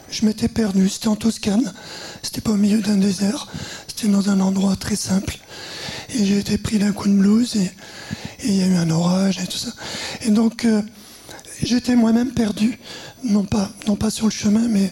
je 0.10 0.26
m'étais 0.26 0.48
perdu. 0.48 0.90
C'était 0.90 1.08
en 1.08 1.16
Toscane. 1.16 1.74
C'était 2.22 2.42
pas 2.42 2.52
au 2.52 2.58
milieu 2.58 2.82
d'un 2.82 2.98
désert. 2.98 3.48
C'était 3.88 4.08
dans 4.08 4.30
un 4.30 4.40
endroit 4.40 4.76
très 4.76 4.96
simple. 4.96 5.38
Et 6.16 6.26
j'ai 6.26 6.40
été 6.40 6.58
pris 6.58 6.80
d'un 6.80 6.92
coup 6.92 7.08
de 7.08 7.14
blues 7.14 7.56
et 7.56 7.72
il 8.44 8.56
y 8.56 8.64
a 8.64 8.68
eu 8.68 8.76
un 8.76 8.90
orage 8.90 9.40
et 9.40 9.48
tout 9.48 9.58
ça. 9.58 9.72
Et 10.22 10.30
donc, 10.30 10.66
euh, 10.66 10.82
j'étais 11.62 11.96
moi-même 11.96 12.32
perdu. 12.32 12.80
Non 13.24 13.44
pas, 13.44 13.72
non 13.88 13.96
pas 13.96 14.10
sur 14.10 14.26
le 14.26 14.32
chemin, 14.32 14.68
mais 14.68 14.92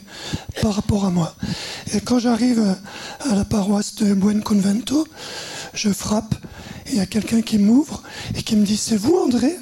par 0.61 0.73
rapport 0.73 1.05
à 1.05 1.09
moi. 1.09 1.35
Et 1.93 2.01
quand 2.01 2.19
j'arrive 2.19 2.75
à 3.21 3.35
la 3.35 3.45
paroisse 3.45 3.95
de 3.95 4.13
Buen 4.13 4.41
Convento, 4.41 5.07
je 5.73 5.89
frappe 5.89 6.35
il 6.87 6.95
y 6.95 6.99
a 6.99 7.05
quelqu'un 7.05 7.41
qui 7.41 7.57
m'ouvre 7.57 8.03
et 8.35 8.43
qui 8.43 8.55
me 8.55 8.65
dit 8.65 8.77
C'est 8.77 8.97
vous, 8.97 9.15
André? 9.15 9.57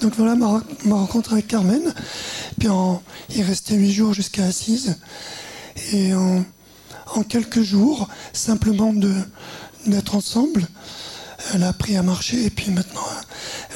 Donc 0.00 0.14
voilà 0.16 0.34
ma, 0.36 0.62
rencontre 0.90 1.32
avec 1.32 1.48
Carmen. 1.48 1.94
Puis 2.58 2.68
il 3.34 3.42
restait 3.42 3.74
huit 3.74 3.92
jours 3.92 4.14
jusqu'à 4.14 4.44
Assise. 4.44 4.96
Et 5.92 6.14
en, 6.14 6.44
quelques 7.28 7.62
jours, 7.62 8.08
simplement 8.32 8.92
d'être 9.86 10.14
ensemble, 10.14 10.66
elle 11.54 11.62
a 11.62 11.68
appris 11.68 11.96
à 11.96 12.02
marcher 12.02 12.44
et 12.44 12.50
puis 12.50 12.70
maintenant 12.70 13.02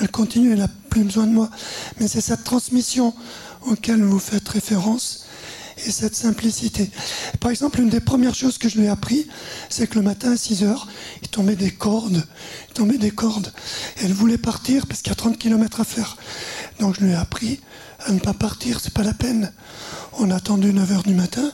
elle 0.01 0.11
continue, 0.11 0.53
elle 0.53 0.59
n'a 0.59 0.69
plus 0.89 1.05
besoin 1.05 1.27
de 1.27 1.33
moi. 1.33 1.51
Mais 1.99 2.09
c'est 2.09 2.21
cette 2.21 2.45
transmission 2.45 3.15
auquel 3.63 4.03
vous 4.03 4.19
faites 4.19 4.49
référence 4.49 5.27
et 5.87 5.91
cette 5.91 6.15
simplicité. 6.15 6.91
Par 7.41 7.51
exemple, 7.51 7.81
une 7.81 7.89
des 7.89 8.01
premières 8.01 8.35
choses 8.35 8.59
que 8.59 8.69
je 8.69 8.79
lui 8.79 8.87
ai 8.87 8.89
appris, 8.89 9.27
c'est 9.69 9.87
que 9.87 9.97
le 9.97 10.03
matin 10.03 10.33
à 10.33 10.37
6 10.37 10.65
heures, 10.65 10.89
il 11.23 11.29
tombait 11.29 11.57
des 11.57 11.71
cordes, 11.71 12.25
il 12.69 12.75
tombait 12.75 12.99
des 12.99 13.11
cordes. 13.11 13.53
elle 14.03 14.13
voulait 14.13 14.39
partir 14.39 14.87
parce 14.87 15.01
qu'il 15.01 15.11
y 15.11 15.13
a 15.13 15.17
30 15.17 15.39
km 15.39 15.81
à 15.81 15.85
faire. 15.85 16.17
Donc 16.81 16.97
je 16.97 17.05
lui 17.05 17.13
ai 17.13 17.17
appris 17.17 17.61
à 18.01 18.13
ne 18.13 18.19
pas 18.19 18.35
partir, 18.35 18.81
c'est 18.81 18.93
pas 18.93 19.03
la 19.03 19.15
peine. 19.15 19.53
On 20.19 20.31
a 20.31 20.37
attendu 20.37 20.73
9 20.73 20.93
heures 20.93 21.03
du 21.03 21.15
matin 21.15 21.51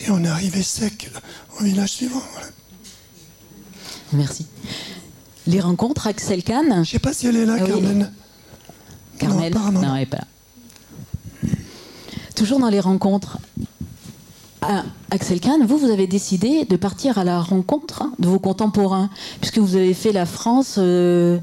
et 0.00 0.10
on 0.10 0.22
est 0.24 0.28
arrivé 0.28 0.62
sec 0.62 1.10
au 1.58 1.64
village 1.64 1.90
suivant. 1.90 2.22
Merci. 4.12 4.46
Les 5.48 5.60
rencontres, 5.60 6.06
Axel 6.06 6.44
Kahn 6.44 6.84
Je 6.84 6.90
sais 6.90 6.98
pas 7.00 7.12
si 7.12 7.26
elle 7.26 7.36
est 7.36 7.46
là, 7.46 7.56
ah 7.60 7.66
Carmen. 7.66 8.12
Carmen 9.18 9.52
non, 9.52 9.72
non, 9.72 9.94
elle 9.94 10.00
n'est 10.00 10.06
pas 10.06 10.18
là 10.18 10.24
toujours 12.38 12.60
dans 12.60 12.68
les 12.68 12.78
rencontres, 12.78 13.38
ah, 14.62 14.84
Axel 15.10 15.40
Kahn, 15.40 15.66
vous, 15.66 15.76
vous 15.76 15.90
avez 15.90 16.06
décidé 16.06 16.64
de 16.64 16.76
partir 16.76 17.18
à 17.18 17.24
la 17.24 17.40
rencontre 17.40 18.04
de 18.20 18.28
vos 18.28 18.38
contemporains, 18.38 19.10
puisque 19.40 19.58
vous 19.58 19.74
avez 19.74 19.92
fait 19.92 20.12
la 20.12 20.24
France 20.24 20.76
euh, 20.78 21.40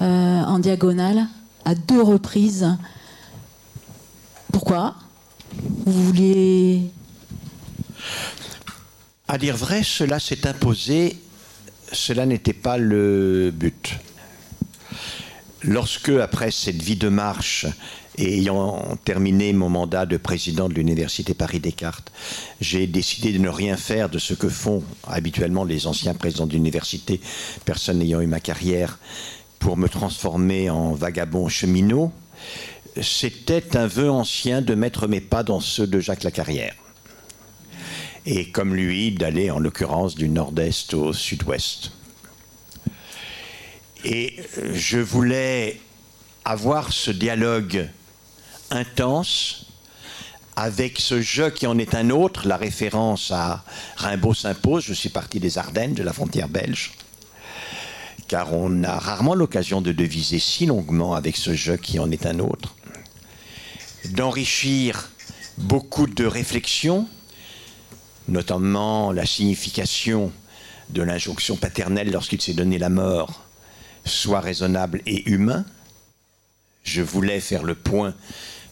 euh, 0.00 0.42
en 0.42 0.58
diagonale 0.58 1.26
à 1.66 1.74
deux 1.74 2.00
reprises. 2.00 2.66
Pourquoi 4.52 4.94
Vous 5.84 6.04
vouliez... 6.04 6.90
À 9.28 9.36
dire 9.36 9.56
vrai, 9.56 9.82
cela 9.82 10.18
s'est 10.18 10.46
imposé, 10.46 11.20
cela 11.96 12.26
n'était 12.26 12.52
pas 12.52 12.76
le 12.78 13.50
but. 13.52 13.94
Lorsque, 15.62 16.10
après 16.10 16.50
cette 16.50 16.80
vie 16.80 16.96
de 16.96 17.08
marche, 17.08 17.66
et 18.18 18.38
ayant 18.38 18.96
terminé 19.04 19.52
mon 19.52 19.68
mandat 19.68 20.06
de 20.06 20.16
président 20.16 20.68
de 20.68 20.74
l'Université 20.74 21.34
Paris-Descartes, 21.34 22.12
j'ai 22.60 22.86
décidé 22.86 23.32
de 23.32 23.38
ne 23.38 23.48
rien 23.48 23.76
faire 23.76 24.08
de 24.08 24.18
ce 24.18 24.34
que 24.34 24.48
font 24.48 24.82
habituellement 25.06 25.64
les 25.64 25.86
anciens 25.86 26.14
présidents 26.14 26.46
d'université, 26.46 27.20
personne 27.64 27.98
n'ayant 27.98 28.20
eu 28.20 28.26
ma 28.26 28.40
carrière, 28.40 28.98
pour 29.58 29.76
me 29.76 29.88
transformer 29.88 30.70
en 30.70 30.92
vagabond 30.92 31.48
cheminot. 31.48 32.12
C'était 33.02 33.76
un 33.76 33.86
vœu 33.86 34.10
ancien 34.10 34.62
de 34.62 34.74
mettre 34.74 35.08
mes 35.08 35.20
pas 35.20 35.42
dans 35.42 35.60
ceux 35.60 35.86
de 35.86 36.00
Jacques 36.00 36.24
Lacarrière. 36.24 36.74
Et 38.26 38.50
comme 38.50 38.74
lui, 38.74 39.12
d'aller 39.12 39.50
en 39.50 39.60
l'occurrence 39.60 40.16
du 40.16 40.28
nord-est 40.28 40.94
au 40.94 41.12
sud-ouest. 41.12 41.92
Et 44.04 44.36
je 44.72 44.98
voulais 44.98 45.80
avoir 46.44 46.92
ce 46.92 47.10
dialogue 47.10 47.88
intense 48.70 49.66
avec 50.56 50.98
ce 50.98 51.20
jeu 51.20 51.50
qui 51.50 51.66
en 51.66 51.78
est 51.78 51.94
un 51.94 52.10
autre, 52.10 52.48
la 52.48 52.56
référence 52.56 53.30
à 53.30 53.62
Rimbaud 53.96 54.34
s'impose, 54.34 54.84
je 54.84 54.94
suis 54.94 55.10
parti 55.10 55.38
des 55.38 55.58
Ardennes, 55.58 55.94
de 55.94 56.02
la 56.02 56.12
frontière 56.12 56.48
belge, 56.48 56.92
car 58.26 58.54
on 58.54 58.82
a 58.82 58.98
rarement 58.98 59.34
l'occasion 59.34 59.82
de 59.82 59.92
deviser 59.92 60.38
si 60.38 60.66
longuement 60.66 61.14
avec 61.14 61.36
ce 61.36 61.54
jeu 61.54 61.76
qui 61.76 61.98
en 61.98 62.10
est 62.10 62.26
un 62.26 62.38
autre, 62.38 62.74
d'enrichir 64.06 65.10
beaucoup 65.58 66.06
de 66.06 66.24
réflexions, 66.24 67.06
notamment 68.28 69.12
la 69.12 69.26
signification 69.26 70.32
de 70.90 71.02
l'injonction 71.02 71.56
paternelle 71.56 72.10
lorsqu'il 72.10 72.40
s'est 72.40 72.54
donné 72.54 72.78
la 72.78 72.88
mort, 72.88 73.42
soit 74.04 74.40
raisonnable 74.40 75.02
et 75.06 75.28
humain. 75.28 75.64
Je 76.84 77.02
voulais 77.02 77.40
faire 77.40 77.64
le 77.64 77.74
point 77.74 78.14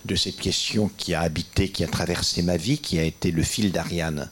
de 0.05 0.15
cette 0.15 0.37
question 0.37 0.91
qui 0.97 1.15
a 1.15 1.21
habité, 1.21 1.69
qui 1.71 1.83
a 1.83 1.89
traversé 1.89 2.43
ma 2.43 2.57
vie, 2.57 2.79
qui 2.79 2.99
a 2.99 3.03
été 3.03 3.31
le 3.31 3.43
fil 3.43 3.73
d'Ariane, 3.73 4.31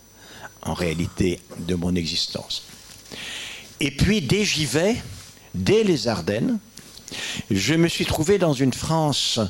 en 0.62 0.74
réalité, 0.74 1.40
de 1.58 1.74
mon 1.74 1.94
existence. 1.94 2.62
Et 3.80 3.90
puis, 3.90 4.20
dès 4.20 4.44
j'y 4.44 4.66
vais, 4.66 4.96
dès 5.54 5.82
les 5.82 6.06
Ardennes, 6.08 6.58
je 7.50 7.74
me 7.74 7.88
suis 7.88 8.06
trouvé 8.06 8.38
dans 8.38 8.52
une 8.52 8.72
France 8.72 9.40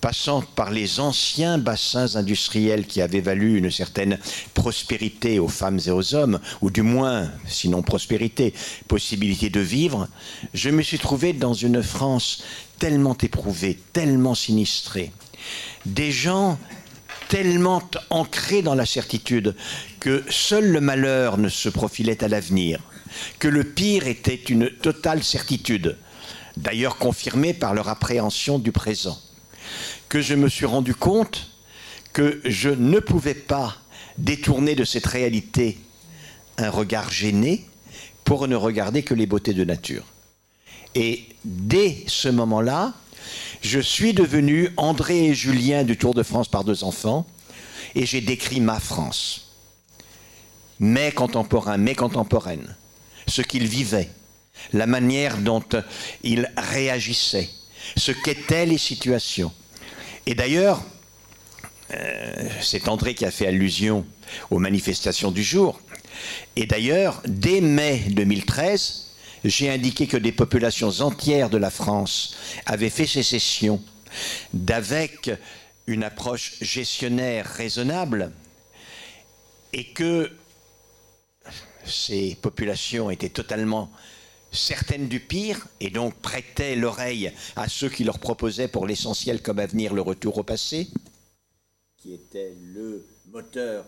passant 0.00 0.42
par 0.42 0.70
les 0.70 1.00
anciens 1.00 1.58
bassins 1.58 2.16
industriels 2.16 2.86
qui 2.86 3.00
avaient 3.00 3.20
valu 3.20 3.58
une 3.58 3.70
certaine 3.70 4.18
prospérité 4.54 5.38
aux 5.38 5.48
femmes 5.48 5.80
et 5.86 5.90
aux 5.90 6.14
hommes, 6.14 6.40
ou 6.60 6.70
du 6.70 6.82
moins, 6.82 7.30
sinon 7.46 7.82
prospérité, 7.82 8.54
possibilité 8.86 9.50
de 9.50 9.60
vivre, 9.60 10.08
je 10.54 10.70
me 10.70 10.82
suis 10.82 10.98
trouvé 10.98 11.32
dans 11.32 11.54
une 11.54 11.82
France 11.82 12.42
tellement 12.78 13.16
éprouvée, 13.18 13.78
tellement 13.92 14.34
sinistrée, 14.34 15.12
des 15.84 16.12
gens 16.12 16.58
tellement 17.28 17.82
ancrés 18.10 18.62
dans 18.62 18.74
la 18.74 18.86
certitude 18.86 19.54
que 20.00 20.24
seul 20.30 20.70
le 20.70 20.80
malheur 20.80 21.36
ne 21.36 21.48
se 21.48 21.68
profilait 21.68 22.24
à 22.24 22.28
l'avenir, 22.28 22.80
que 23.38 23.48
le 23.48 23.64
pire 23.64 24.06
était 24.06 24.34
une 24.34 24.70
totale 24.70 25.22
certitude, 25.22 25.96
d'ailleurs 26.56 26.96
confirmée 26.96 27.52
par 27.52 27.74
leur 27.74 27.88
appréhension 27.88 28.58
du 28.58 28.72
présent 28.72 29.20
que 30.08 30.20
je 30.20 30.34
me 30.34 30.48
suis 30.48 30.66
rendu 30.66 30.94
compte 30.94 31.50
que 32.12 32.40
je 32.44 32.70
ne 32.70 33.00
pouvais 33.00 33.34
pas 33.34 33.76
détourner 34.16 34.74
de 34.74 34.84
cette 34.84 35.06
réalité 35.06 35.78
un 36.56 36.70
regard 36.70 37.10
gêné 37.10 37.64
pour 38.24 38.48
ne 38.48 38.56
regarder 38.56 39.02
que 39.02 39.14
les 39.14 39.26
beautés 39.26 39.54
de 39.54 39.64
nature. 39.64 40.04
Et 40.94 41.26
dès 41.44 42.04
ce 42.06 42.28
moment-là, 42.28 42.94
Je 43.62 43.80
suis 43.80 44.14
devenu 44.14 44.70
André 44.76 45.26
et 45.26 45.34
Julien 45.34 45.84
du 45.84 45.96
Tour 45.96 46.14
de 46.14 46.22
France 46.22 46.48
par 46.48 46.64
deux 46.64 46.84
enfants 46.84 47.26
et 47.94 48.06
j'ai 48.06 48.20
décrit 48.20 48.60
ma 48.60 48.78
France. 48.78 49.52
Mes 50.80 51.10
contemporains, 51.10 51.76
mes 51.76 51.94
contemporaines, 51.94 52.76
ce 53.26 53.42
qu'ils 53.42 53.66
vivaient, 53.66 54.10
la 54.72 54.86
manière 54.86 55.38
dont 55.38 55.62
ils 56.22 56.50
réagissaient, 56.56 57.50
ce 57.96 58.12
qu'étaient 58.12 58.66
les 58.66 58.78
situations. 58.78 59.52
Et 60.26 60.34
d'ailleurs, 60.34 60.82
euh, 61.92 62.48
c'est 62.60 62.88
André 62.88 63.14
qui 63.14 63.24
a 63.24 63.30
fait 63.30 63.46
allusion 63.46 64.06
aux 64.50 64.58
manifestations 64.58 65.30
du 65.30 65.42
jour. 65.42 65.80
Et 66.56 66.66
d'ailleurs, 66.66 67.22
dès 67.26 67.60
mai 67.60 68.02
2013, 68.10 69.06
j'ai 69.44 69.70
indiqué 69.70 70.06
que 70.06 70.16
des 70.16 70.32
populations 70.32 71.00
entières 71.00 71.50
de 71.50 71.58
la 71.58 71.70
France 71.70 72.36
avaient 72.66 72.90
fait 72.90 73.06
sécession 73.06 73.82
d'avec 74.52 75.30
une 75.86 76.04
approche 76.04 76.56
gestionnaire 76.60 77.46
raisonnable 77.46 78.32
et 79.72 79.84
que 79.84 80.30
ces 81.84 82.36
populations 82.42 83.10
étaient 83.10 83.28
totalement 83.28 83.90
certaines 84.50 85.08
du 85.08 85.20
pire 85.20 85.66
et 85.80 85.90
donc 85.90 86.14
prêtaient 86.14 86.76
l'oreille 86.76 87.32
à 87.56 87.68
ceux 87.68 87.88
qui 87.88 88.04
leur 88.04 88.18
proposaient 88.18 88.68
pour 88.68 88.86
l'essentiel 88.86 89.42
comme 89.42 89.58
avenir 89.58 89.94
le 89.94 90.00
retour 90.00 90.38
au 90.38 90.42
passé, 90.42 90.88
qui 91.96 92.12
était 92.12 92.54
le 92.60 93.06
moteur. 93.26 93.84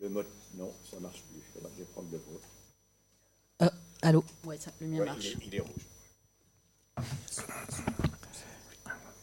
Le 0.00 0.08
non, 0.54 0.72
ça 0.90 0.98
marche 1.00 1.22
plus. 1.30 1.42
Je 1.54 1.78
vais 1.78 1.84
prendre 1.86 2.08
le 2.10 2.18
vôtre. 2.18 2.48
Euh, 3.62 3.70
allô? 4.02 4.24
Ouais, 4.44 4.58
ça, 4.58 4.70
le 4.80 4.86
mien 4.86 5.04
marche. 5.04 5.36
il 5.46 5.54
est 5.54 5.60
rouge. 5.60 5.86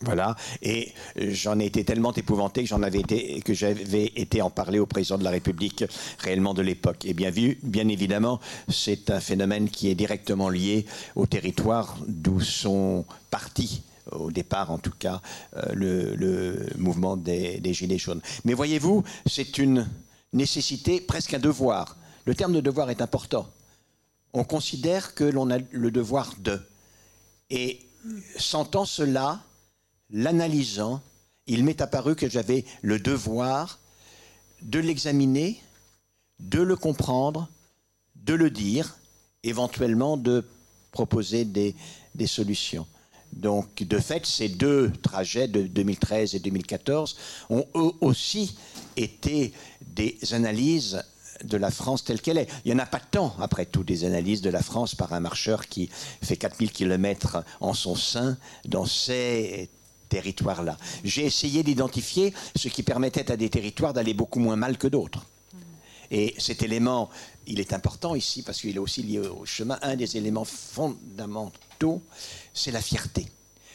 Voilà, 0.03 0.35
et 0.61 0.91
j'en 1.15 1.59
ai 1.59 1.65
été 1.65 1.83
tellement 1.85 2.13
épouvanté 2.13 2.63
que 2.63 2.69
j'en 2.69 2.83
avais 2.83 2.99
été, 2.99 3.41
que 3.41 3.53
j'avais 3.53 4.11
été 4.15 4.41
en 4.41 4.49
parler 4.49 4.79
au 4.79 4.85
président 4.85 5.17
de 5.17 5.23
la 5.23 5.29
République 5.29 5.85
réellement 6.19 6.53
de 6.53 6.61
l'époque. 6.61 7.05
Et 7.05 7.13
bien 7.13 7.29
vu, 7.29 7.59
bien 7.63 7.87
évidemment, 7.87 8.39
c'est 8.67 9.09
un 9.09 9.19
phénomène 9.19 9.69
qui 9.69 9.89
est 9.89 9.95
directement 9.95 10.49
lié 10.49 10.85
au 11.15 11.25
territoire 11.25 11.97
d'où 12.07 12.41
sont 12.41 13.05
partis 13.29 13.83
au 14.11 14.31
départ 14.31 14.71
en 14.71 14.77
tout 14.77 14.91
cas, 14.91 15.21
euh, 15.55 15.73
le, 15.73 16.67
mouvement 16.77 17.17
des, 17.17 17.61
Gilets 17.73 17.97
jaunes. 17.97 18.21
Mais 18.45 18.53
voyez-vous, 18.53 19.03
c'est 19.25 19.57
une 19.57 19.87
nécessité, 20.33 20.99
presque 20.99 21.33
un 21.33 21.39
devoir. 21.39 21.95
Le 22.25 22.35
terme 22.35 22.53
de 22.53 22.61
devoir 22.61 22.89
est 22.89 23.01
important. 23.01 23.49
On 24.33 24.43
considère 24.43 25.15
que 25.15 25.23
l'on 25.23 25.49
a 25.51 25.59
le 25.71 25.91
devoir 25.91 26.33
de. 26.39 26.59
Et 27.49 27.79
sentant 28.37 28.85
cela, 28.85 29.41
l'analysant, 30.13 31.01
il 31.47 31.65
m'est 31.65 31.81
apparu 31.81 32.15
que 32.15 32.29
j'avais 32.29 32.63
le 32.81 32.99
devoir 32.99 33.79
de 34.61 34.79
l'examiner, 34.79 35.61
de 36.39 36.61
le 36.61 36.77
comprendre, 36.77 37.49
de 38.15 38.33
le 38.33 38.49
dire, 38.49 38.95
éventuellement 39.43 40.15
de 40.15 40.45
proposer 40.91 41.43
des, 41.43 41.75
solutions. 42.27 42.87
Donc, 43.33 43.83
de 43.83 43.99
fait, 43.99 44.25
ces 44.25 44.47
deux 44.47 44.91
trajets 45.01 45.47
de 45.47 45.63
2013 45.63 46.35
et 46.35 46.39
2014 46.39 47.17
ont 47.49 47.65
eux 47.75 47.91
aussi 47.99 48.55
été 48.95 49.51
des 49.81 50.17
analyses 50.31 51.03
de 51.43 51.57
la 51.57 51.71
France 51.71 52.05
telle 52.05 52.21
qu'elle 52.21 52.37
est. 52.37 52.47
Il 52.63 52.71
n'y 52.71 52.79
en 52.79 52.83
a 52.83 52.85
pas 52.85 52.99
tant, 52.99 53.35
après 53.39 53.65
tout, 53.65 53.83
des 53.83 54.05
analyses 54.05 54.41
de 54.41 54.51
la 54.51 54.61
France 54.61 54.93
par 54.93 55.11
un 55.13 55.19
marcheur 55.19 55.67
qui 55.67 55.89
fait 56.21 56.37
4000 56.37 56.71
km 56.71 57.43
en 57.59 57.73
son 57.73 57.95
sein 57.95 58.37
dans 58.65 58.85
ces 58.85 59.69
territoires-là. 60.13 60.77
J'ai 61.03 61.25
essayé 61.25 61.63
d'identifier 61.63 62.33
ce 62.55 62.67
qui 62.67 62.83
permettait 62.83 63.31
à 63.31 63.37
des 63.37 63.49
territoires 63.49 63.93
d'aller 63.93 64.13
beaucoup 64.13 64.39
moins 64.39 64.55
mal 64.55 64.77
que 64.77 64.87
d'autres. 64.87 65.25
Et 66.11 66.35
cet 66.37 66.61
élément, 66.61 67.09
il 67.47 67.59
est 67.59 67.73
important 67.73 68.13
ici 68.13 68.43
parce 68.43 68.61
qu'il 68.61 68.75
est 68.75 68.79
aussi 68.79 69.01
lié 69.01 69.19
au 69.19 69.45
chemin. 69.45 69.79
Un 69.81 69.95
des 69.95 70.15
éléments 70.15 70.45
fondamentaux, 70.45 72.03
c'est 72.53 72.71
la 72.71 72.81
fierté. 72.81 73.27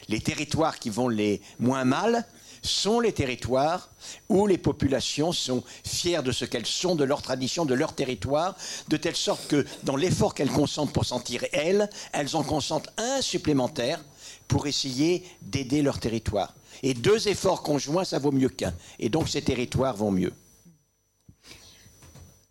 Les 0.08 0.20
territoires 0.20 0.78
qui 0.78 0.90
vont 0.90 1.08
les 1.08 1.42
moins 1.58 1.84
mal 1.84 2.24
sont 2.62 3.00
les 3.00 3.12
territoires 3.12 3.90
où 4.28 4.46
les 4.46 4.58
populations 4.58 5.32
sont 5.32 5.62
fières 5.84 6.22
de 6.22 6.32
ce 6.32 6.44
qu'elles 6.44 6.66
sont, 6.66 6.94
de 6.94 7.04
leur 7.04 7.22
tradition, 7.22 7.64
de 7.64 7.74
leur 7.74 7.94
territoire, 7.94 8.56
de 8.88 8.96
telle 8.96 9.16
sorte 9.16 9.46
que 9.48 9.66
dans 9.82 9.96
l'effort 9.96 10.34
qu'elles 10.34 10.50
consentent 10.50 10.92
pour 10.92 11.04
sentir 11.04 11.44
elles, 11.52 11.88
elles 12.12 12.36
en 12.36 12.42
consentent 12.42 12.88
un 12.96 13.20
supplémentaire 13.20 14.02
pour 14.46 14.66
essayer 14.66 15.24
d'aider 15.42 15.82
leur 15.82 15.98
territoire. 16.00 16.54
Et 16.82 16.94
deux 16.94 17.28
efforts 17.28 17.62
conjoints, 17.62 18.04
ça 18.04 18.18
vaut 18.18 18.32
mieux 18.32 18.48
qu'un. 18.48 18.74
Et 18.98 19.08
donc 19.08 19.28
ces 19.28 19.42
territoires 19.42 19.96
vont 19.96 20.10
mieux. 20.10 20.32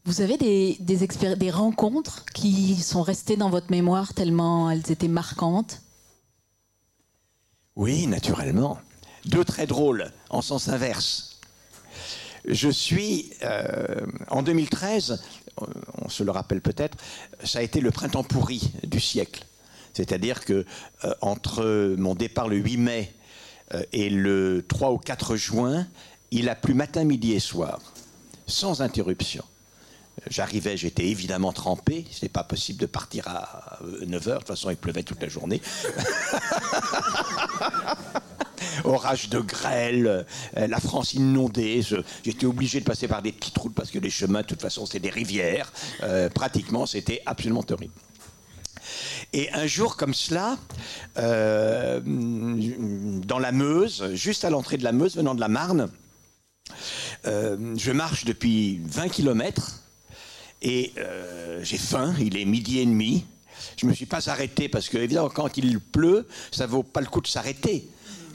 Vous 0.06 0.22
avez 0.22 0.38
des, 0.38 0.78
des, 0.80 1.36
des 1.36 1.52
rencontres 1.52 2.24
qui 2.34 2.76
sont 2.76 3.02
restées 3.02 3.36
dans 3.36 3.50
votre 3.50 3.72
mémoire 3.72 4.14
tellement 4.14 4.72
elles 4.72 4.90
étaient 4.90 5.10
marquantes? 5.10 5.82
Oui, 7.76 8.08
naturellement. 8.08 8.80
Deux 9.28 9.44
très 9.44 9.68
drôles, 9.68 10.12
en 10.30 10.42
sens 10.42 10.70
inverse. 10.70 11.40
Je 12.46 12.70
suis, 12.70 13.30
euh, 13.44 14.06
en 14.30 14.42
2013, 14.42 15.22
on 15.98 16.08
se 16.08 16.24
le 16.24 16.32
rappelle 16.32 16.62
peut-être, 16.62 16.98
ça 17.44 17.60
a 17.60 17.62
été 17.62 17.82
le 17.82 17.92
printemps 17.92 18.24
pourri 18.24 18.72
du 18.84 19.02
siècle. 19.02 19.44
C'est-à-dire 19.94 20.46
que 20.46 20.66
euh, 21.04 21.14
entre 21.22 21.96
mon 21.98 22.16
départ 22.16 22.48
le 22.48 22.56
8 22.56 22.78
mai 22.78 23.14
euh, 23.74 23.84
et 23.92 24.10
le 24.10 24.64
3 24.66 24.94
ou 24.94 24.98
4 24.98 25.36
juin, 25.36 25.88
il 26.32 26.48
a 26.48 26.56
plu 26.56 26.74
matin, 26.74 27.04
midi 27.04 27.34
et 27.34 27.42
soir, 27.42 27.80
sans 28.46 28.82
interruption. 28.82 29.44
J'arrivais, 30.30 30.78
j'étais 30.78 31.08
évidemment 31.08 31.52
trempé. 31.52 32.06
Ce 32.12 32.24
n'est 32.24 32.30
pas 32.30 32.44
possible 32.44 32.80
de 32.80 32.86
partir 32.86 33.28
à 33.28 33.80
9h. 33.84 34.24
De 34.24 34.38
toute 34.38 34.48
façon, 34.48 34.70
il 34.70 34.78
pleuvait 34.78 35.04
toute 35.04 35.22
la 35.22 35.28
journée. 35.28 35.62
Orage 38.84 39.30
de 39.30 39.40
grêle, 39.40 40.26
euh, 40.58 40.68
la 40.68 40.80
France 40.80 41.14
inondée. 41.14 41.82
J'étais 42.24 42.46
obligé 42.46 42.80
de 42.80 42.86
passer 42.86 43.08
par 43.08 43.22
des 43.22 43.32
petites 43.32 43.58
routes 43.58 43.76
parce 43.76 43.92
que 43.92 44.00
les 44.00 44.10
chemins, 44.10 44.42
de 44.42 44.48
toute 44.48 44.62
façon, 44.62 44.86
c'était 44.86 45.00
des 45.00 45.10
rivières. 45.10 45.72
pratiquement, 46.34 46.86
c'était 46.86 47.22
absolument 47.26 47.66
horrible. 47.70 47.94
Et 49.34 49.52
un 49.52 49.68
jour 49.68 49.98
comme 49.98 50.14
cela, 50.14 50.58
euh, 51.18 52.00
dans 52.06 53.40
la 53.40 53.52
Meuse, 53.52 54.14
juste 54.14 54.46
à 54.46 54.50
l'entrée 54.50 54.78
de 54.78 54.84
la 54.84 54.92
Meuse, 54.92 55.16
venant 55.16 55.36
de 55.36 55.42
la 55.42 55.50
Marne, 55.50 55.90
euh, 57.26 57.76
je 57.78 57.92
marche 57.92 58.26
depuis 58.26 58.80
20 58.86 59.10
km 59.10 59.82
et 60.62 60.94
euh, 60.98 61.64
j'ai 61.64 61.78
faim, 61.78 62.14
il 62.20 62.38
est 62.38 62.46
midi 62.46 62.80
et 62.80 62.86
demi. 62.86 63.26
Je 63.78 63.86
ne 63.86 63.92
me 63.92 63.96
suis 63.96 64.06
pas 64.06 64.30
arrêté 64.30 64.70
parce 64.70 64.90
que, 64.90 64.98
évidemment, 64.98 65.30
quand 65.30 65.58
il 65.58 65.80
pleut, 65.80 66.28
ça 66.52 66.66
ne 66.66 66.72
vaut 66.72 66.84
pas 66.84 67.02
le 67.02 67.08
coup 67.08 67.22
de 67.22 67.28
s'arrêter. 67.28 67.88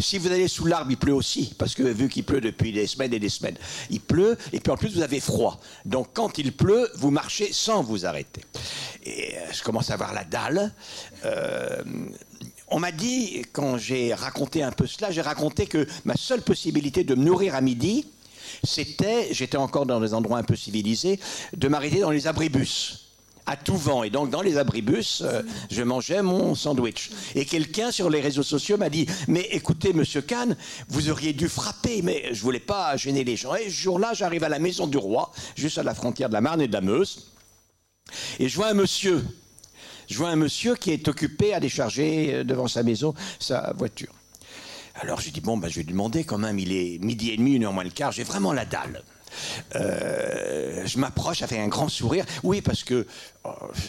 Si 0.03 0.19
vous 0.19 0.33
allez 0.33 0.49
sous 0.49 0.67
l'arbre, 0.67 0.91
il 0.91 0.97
pleut 0.97 1.15
aussi, 1.15 1.55
parce 1.57 1.75
que 1.75 1.85
vu 1.85 2.09
qu'il 2.09 2.25
pleut 2.25 2.41
depuis 2.41 2.73
des 2.73 2.87
semaines 2.87 3.15
et 3.15 3.21
des 3.21 3.29
semaines, 3.29 3.57
il 3.89 4.01
pleut, 4.01 4.37
et 4.53 4.61
puis 4.61 4.73
en 4.73 4.77
plus 4.77 4.95
vous 4.95 5.03
avez 5.03 5.21
froid. 5.21 5.61
Donc 5.85 6.09
quand 6.13 6.39
il 6.39 6.53
pleut, 6.53 6.91
vous 6.97 7.11
marchez 7.11 7.53
sans 7.53 7.83
vous 7.83 8.05
arrêter. 8.05 8.43
Et 9.05 9.37
euh, 9.37 9.53
je 9.53 9.63
commence 9.63 9.91
à 9.91 9.95
avoir 9.95 10.13
la 10.13 10.25
dalle. 10.25 10.73
Euh, 11.25 11.83
on 12.69 12.81
m'a 12.81 12.91
dit, 12.91 13.45
quand 13.53 13.79
j'ai 13.79 14.13
raconté 14.13 14.63
un 14.63 14.73
peu 14.73 14.87
cela, 14.87 15.11
j'ai 15.13 15.21
raconté 15.21 15.67
que 15.67 15.87
ma 16.05 16.17
seule 16.17 16.43
possibilité 16.43 17.05
de 17.05 17.15
me 17.15 17.25
nourrir 17.25 17.55
à 17.55 17.61
midi, 17.61 18.07
c'était, 18.65 19.29
j'étais 19.33 19.57
encore 19.57 19.87
dans 19.87 20.01
des 20.01 20.15
endroits 20.15 20.39
un 20.39 20.43
peu 20.43 20.57
civilisés, 20.57 21.21
de 21.57 21.69
m'arrêter 21.69 22.01
dans 22.01 22.11
les 22.11 22.27
abribus 22.27 23.12
à 23.47 23.57
tout 23.57 23.77
vent. 23.77 24.03
Et 24.03 24.11
donc, 24.11 24.31
dans 24.31 24.43
les 24.43 24.57
abribus, 24.57 25.23
euh, 25.23 25.43
je 25.71 25.83
mangeais 25.83 26.23
mon 26.23 26.55
sandwich. 26.55 27.11
Et 27.35 27.45
quelqu'un 27.45 27.91
sur 27.91 28.11
les 28.11 28.21
réseaux 28.21 28.43
sociaux 28.43 28.77
m'a 28.77 28.91
dit 28.91 29.07
Mais 29.29 29.49
écoutez, 29.51 29.93
monsieur 29.93 30.23
Kahn, 30.23 30.57
vous 30.89 31.11
auriez 31.11 31.33
dû 31.33 31.49
frapper, 31.49 32.03
mais 32.03 32.29
je 32.33 32.43
voulais 32.43 32.61
pas 32.61 32.97
gêner 32.97 33.25
les 33.25 33.37
gens. 33.37 33.55
Et 33.55 33.65
ce 33.65 33.75
jour-là, 33.83 34.15
j'arrive 34.15 34.45
à 34.45 34.49
la 34.49 34.59
maison 34.59 34.87
du 34.87 34.99
roi, 34.99 35.33
juste 35.57 35.79
à 35.79 35.83
la 35.83 35.95
frontière 35.95 36.29
de 36.29 36.35
la 36.35 36.41
Marne 36.41 36.61
et 36.61 36.69
de 36.69 36.73
la 36.73 36.81
Meuse. 36.81 37.33
Et 38.39 38.49
je 38.49 38.57
vois 38.57 38.69
un 38.69 38.75
monsieur. 38.75 39.25
Je 40.09 40.19
vois 40.19 40.29
un 40.29 40.37
monsieur 40.37 40.75
qui 40.75 40.91
est 40.91 41.09
occupé 41.09 41.55
à 41.55 41.61
décharger 41.61 42.35
euh, 42.35 42.45
devant 42.45 42.69
sa 42.69 42.83
maison 42.83 43.15
sa 43.39 43.73
voiture. 43.77 44.13
Alors 44.95 45.21
j'ai 45.21 45.31
dit, 45.31 45.41
bon, 45.41 45.57
ben, 45.57 45.69
je 45.69 45.77
vais 45.77 45.83
lui 45.83 45.93
demander 45.93 46.25
quand 46.25 46.39
même, 46.39 46.59
il 46.59 46.73
est 46.73 46.99
midi 47.03 47.31
et 47.31 47.37
demi, 47.37 47.55
une 47.55 47.65
heure 47.65 47.73
moins 47.73 47.85
le 47.85 47.91
quart, 47.91 48.13
j'ai 48.13 48.25
vraiment 48.25 48.53
la 48.53 48.67
dalle. 48.67 49.03
Euh, 49.77 50.83
je 50.85 50.99
m'approche 50.99 51.43
avec 51.43 51.59
un 51.59 51.69
grand 51.69 51.89
sourire. 51.89 52.25
Oui, 52.43 52.61
parce 52.61 52.85
que 52.85 53.07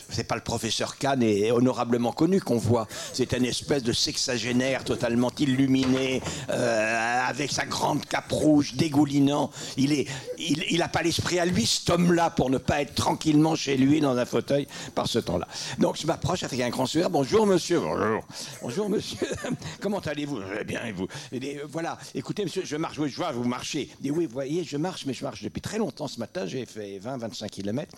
c'est 0.09 0.23
pas 0.23 0.35
le 0.35 0.41
professeur 0.41 0.97
Kahn 0.97 1.21
et 1.21 1.51
honorablement 1.51 2.11
connu 2.11 2.41
qu'on 2.41 2.57
voit. 2.57 2.87
C'est 3.13 3.33
un 3.33 3.43
espèce 3.43 3.83
de 3.83 3.93
sexagénaire 3.93 4.83
totalement 4.83 5.31
illuminé, 5.37 6.21
euh, 6.49 7.27
avec 7.27 7.51
sa 7.51 7.65
grande 7.65 8.05
cape 8.05 8.31
rouge, 8.31 8.73
dégoulinant. 8.75 9.51
Il 9.77 9.93
est, 9.93 10.07
il, 10.37 10.83
pas 10.91 11.01
l'esprit 11.01 11.39
à 11.39 11.45
lui, 11.45 11.65
cet 11.65 11.89
homme-là, 11.89 12.29
pour 12.29 12.49
ne 12.49 12.57
pas 12.57 12.81
être 12.81 12.93
tranquillement 12.93 13.55
chez 13.55 13.77
lui 13.77 14.01
dans 14.01 14.17
un 14.17 14.25
fauteuil 14.25 14.67
par 14.93 15.07
ce 15.07 15.19
temps-là. 15.19 15.47
Donc 15.79 15.97
je 15.97 16.05
m'approche 16.05 16.43
avec 16.43 16.59
un 16.59 16.69
grand 16.69 16.85
sourire. 16.85 17.09
Bonjour 17.09 17.47
monsieur. 17.47 17.79
Bonjour. 17.79 18.21
Bonjour 18.61 18.89
monsieur. 18.89 19.27
Comment 19.79 19.99
allez-vous? 19.99 20.39
Bien 20.65 20.83
et 20.85 20.91
vous? 20.91 21.07
Et, 21.31 21.61
Voilà. 21.67 21.97
Écoutez 22.13 22.43
monsieur, 22.43 22.63
je 22.65 22.75
marche. 22.75 22.99
Oui, 22.99 23.09
je 23.09 23.15
vois 23.15 23.31
vous 23.31 23.43
marchez. 23.43 23.89
Dit 23.99 24.11
oui, 24.11 24.25
vous 24.25 24.33
voyez, 24.33 24.63
je 24.63 24.77
marche, 24.77 25.05
mais 25.05 25.13
je 25.13 25.23
marche 25.23 25.41
depuis 25.41 25.61
très 25.61 25.77
longtemps 25.77 26.07
ce 26.07 26.19
matin. 26.19 26.45
J'ai 26.45 26.65
fait 26.65 26.99
20-25 26.99 27.49
kilomètres. 27.49 27.95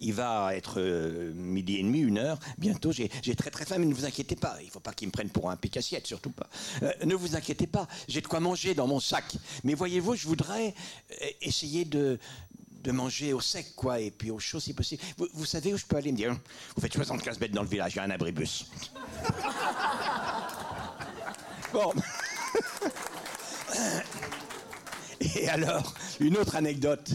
Il 0.00 0.14
va 0.14 0.54
être 0.54 0.80
euh, 0.80 1.32
midi 1.34 1.76
et 1.76 1.82
demi, 1.82 2.00
une 2.00 2.18
heure. 2.18 2.38
Bientôt, 2.58 2.92
j'ai 2.92 3.08
très 3.08 3.50
très 3.50 3.64
faim, 3.64 3.76
mais 3.78 3.86
ne 3.86 3.94
vous 3.94 4.04
inquiétez 4.04 4.36
pas. 4.36 4.56
Il 4.60 4.66
ne 4.66 4.70
faut 4.70 4.80
pas 4.80 4.92
qu'il 4.92 5.08
me 5.08 5.12
prenne 5.12 5.30
pour 5.30 5.50
un 5.50 5.56
pic-assiette, 5.56 6.06
surtout 6.06 6.30
pas. 6.30 6.48
Euh, 6.82 6.92
ne 7.04 7.14
vous 7.14 7.36
inquiétez 7.36 7.66
pas. 7.66 7.88
J'ai 8.08 8.20
de 8.20 8.26
quoi 8.26 8.40
manger 8.40 8.74
dans 8.74 8.86
mon 8.86 9.00
sac. 9.00 9.36
Mais 9.64 9.74
voyez-vous, 9.74 10.14
je 10.14 10.26
voudrais 10.26 10.74
euh, 11.10 11.26
essayer 11.40 11.84
de, 11.84 12.18
manger 12.88 13.32
au 13.32 13.40
sec, 13.40 13.74
quoi, 13.74 13.98
et 13.98 14.12
puis 14.12 14.30
au 14.30 14.38
chaud 14.38 14.60
si 14.60 14.72
possible. 14.72 15.02
Vous, 15.18 15.26
vous 15.34 15.44
savez 15.44 15.74
où 15.74 15.76
je 15.76 15.84
peux 15.84 15.96
aller 15.96 16.12
me 16.12 16.16
dire 16.16 16.36
Vous 16.76 16.82
faites 16.82 16.92
75 16.92 17.40
mètres 17.40 17.54
dans 17.54 17.62
le 17.62 17.68
village, 17.68 17.94
il 17.94 17.96
y 17.96 17.98
a 17.98 18.04
un 18.04 18.10
abribus. 18.10 18.66
bon. 21.72 21.92
et 25.20 25.48
alors, 25.48 25.94
une 26.20 26.36
autre 26.36 26.54
anecdote. 26.54 27.10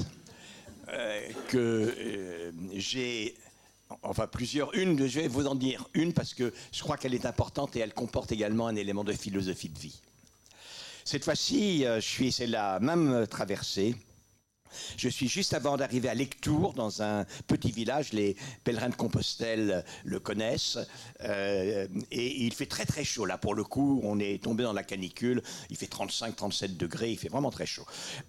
Euh, 0.94 1.22
que 1.48 1.58
euh, 1.58 2.52
j'ai 2.74 3.36
enfin 4.04 4.28
plusieurs. 4.28 4.74
Une, 4.76 5.08
je 5.08 5.22
vais 5.22 5.28
vous 5.30 5.48
en 5.48 5.56
dire 5.56 5.88
une 5.94 6.12
parce 6.12 6.34
que 6.34 6.54
je 6.74 6.82
crois 6.82 6.98
qu'elle 6.98 7.14
est 7.14 7.26
importante 7.26 7.76
et 7.78 7.80
elle 7.80 7.94
comporte 7.94 8.32
également 8.34 8.68
un 8.68 8.76
élément 8.76 9.06
de 9.06 9.14
philosophie 9.14 9.70
de 9.70 9.80
vie. 9.80 10.02
Cette 11.06 11.24
fois-ci, 11.24 11.86
euh, 11.86 12.02
je 12.02 12.06
suis, 12.06 12.32
c'est 12.34 12.48
la 12.48 12.80
même 12.82 13.26
traversée. 13.28 13.96
Je 14.98 15.10
suis 15.10 15.28
juste 15.28 15.54
avant 15.54 15.78
d'arriver 15.78 16.10
à 16.10 16.14
Lectour, 16.14 16.74
dans 16.74 17.02
un 17.02 17.26
petit 17.48 17.72
village. 17.72 18.14
Les 18.14 18.36
pèlerins 18.64 18.90
de 18.90 18.96
Compostelle 18.96 19.84
le 20.04 20.20
connaissent. 20.20 20.78
Euh, 21.24 21.88
et 22.12 22.44
il 22.44 22.54
fait 22.54 22.66
très 22.66 22.86
très 22.86 23.04
chaud. 23.04 23.26
Là, 23.26 23.38
pour 23.38 23.56
le 23.56 23.64
coup, 23.64 24.02
on 24.04 24.20
est 24.20 24.42
tombé 24.42 24.64
dans 24.64 24.74
la 24.74 24.84
canicule. 24.84 25.42
Il 25.70 25.78
fait 25.78 25.92
35-37 25.92 26.78
degrés. 26.78 27.12
Il 27.12 27.18
fait 27.18 27.30
vraiment 27.30 27.52
très 27.52 27.66
chaud. 27.66 27.86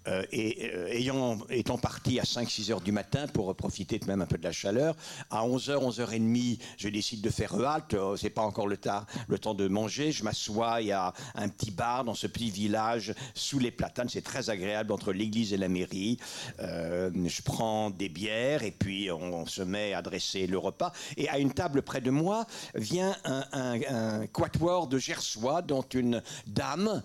Euh, 0.07 0.23
et 0.31 0.71
euh, 0.73 1.43
étant 1.49 1.77
parti 1.77 2.19
à 2.19 2.23
5-6 2.23 2.71
heures 2.71 2.81
du 2.81 2.91
matin 2.91 3.27
pour 3.27 3.55
profiter 3.55 3.99
de 3.99 4.05
même 4.05 4.21
un 4.21 4.25
peu 4.25 4.37
de 4.37 4.43
la 4.43 4.51
chaleur, 4.51 4.95
à 5.29 5.45
11h, 5.45 5.77
11h30, 5.77 6.59
je 6.77 6.89
décide 6.89 7.21
de 7.21 7.29
faire 7.29 7.53
halte. 7.55 7.95
C'est 8.17 8.29
pas 8.29 8.41
encore 8.41 8.67
le, 8.67 8.77
temps, 8.77 9.05
le 9.27 9.39
temps 9.39 9.53
de 9.53 9.67
manger. 9.67 10.11
Je 10.11 10.23
m'assois. 10.23 10.81
Il 10.81 10.87
y 10.87 10.91
a 10.91 11.13
un 11.35 11.49
petit 11.49 11.71
bar 11.71 12.03
dans 12.03 12.15
ce 12.15 12.27
petit 12.27 12.51
village 12.51 13.13
sous 13.33 13.59
les 13.59 13.71
platanes. 13.71 14.09
C'est 14.09 14.21
très 14.21 14.49
agréable 14.49 14.91
entre 14.91 15.13
l'église 15.13 15.53
et 15.53 15.57
la 15.57 15.69
mairie. 15.69 16.17
Euh, 16.59 17.11
je 17.25 17.41
prends 17.41 17.89
des 17.89 18.09
bières 18.09 18.63
et 18.63 18.71
puis 18.71 19.11
on, 19.11 19.45
se 19.45 19.61
met 19.61 19.93
à 19.93 20.01
dresser 20.01 20.47
le 20.47 20.57
repas. 20.57 20.91
Et 21.17 21.29
à 21.29 21.39
une 21.39 21.53
table 21.53 21.81
près 21.81 22.01
de 22.01 22.11
moi 22.11 22.45
vient 22.75 23.15
un, 23.23 24.25
quatuor 24.27 24.87
de 24.87 24.97
Gersois, 24.97 25.61
dont 25.61 25.81
une 25.81 26.21
dame 26.47 27.01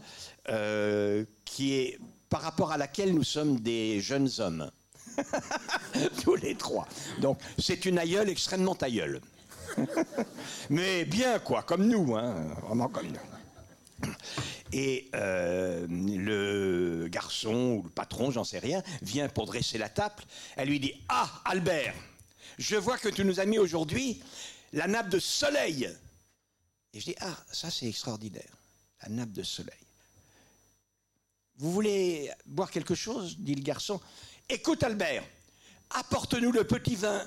euh, 0.49 1.25
qui 1.45 1.75
est 1.75 1.99
par 2.31 2.43
rapport 2.43 2.73
à 2.73 2.77
laquelle 2.77 3.15
nous 3.15 3.25
sommes 3.25 3.61
des 3.61 4.01
jeunes 4.01 4.31
hommes. 4.39 4.71
Tous 6.23 6.37
les 6.37 6.55
trois. 6.55 6.87
Donc 7.21 7.39
c'est 7.59 7.85
une 7.87 7.99
aïeule 7.99 8.29
extrêmement 8.29 8.77
aïeule. 8.81 9.21
Mais 10.71 11.05
bien 11.05 11.39
quoi, 11.39 11.63
comme 11.63 11.87
nous, 11.87 12.17
hein, 12.17 12.35
vraiment 12.67 12.89
comme 12.89 13.09
nous. 13.09 14.09
Et 14.73 15.11
euh, 15.15 15.87
le 15.89 17.09
garçon 17.09 17.79
ou 17.79 17.83
le 17.85 17.91
patron, 17.91 18.31
j'en 18.31 18.45
sais 18.45 18.59
rien, 18.59 18.83
vient 19.03 19.29
pour 19.29 19.47
dresser 19.47 19.79
la 19.79 19.89
table. 19.89 20.23
Elle 20.57 20.69
lui 20.69 20.81
dit 20.81 20.95
Ah, 21.09 21.43
Albert, 21.45 21.95
je 22.59 22.77
vois 22.77 22.99
que 22.99 23.09
tu 23.09 23.25
nous 23.25 23.41
as 23.41 23.47
mis 23.47 23.59
aujourd'hui 23.59 24.23
la 24.73 24.87
nappe 24.87 25.09
de 25.09 25.19
soleil. 25.19 25.91
Et 26.93 27.01
je 27.01 27.07
dis 27.07 27.17
Ah, 27.21 27.37
ça 27.51 27.71
c'est 27.71 27.87
extraordinaire, 27.87 28.53
la 29.03 29.09
nappe 29.09 29.33
de 29.33 29.43
soleil. 29.43 29.79
Vous 31.57 31.73
voulez 31.73 32.31
boire 32.47 32.71
quelque 32.71 32.95
chose? 32.95 33.37
dit 33.39 33.55
le 33.55 33.63
garçon. 33.63 34.01
Écoute, 34.49 34.83
Albert, 34.83 35.25
apporte-nous 35.91 36.53
le 36.53 36.65
petit 36.65 36.95
vin 36.95 37.27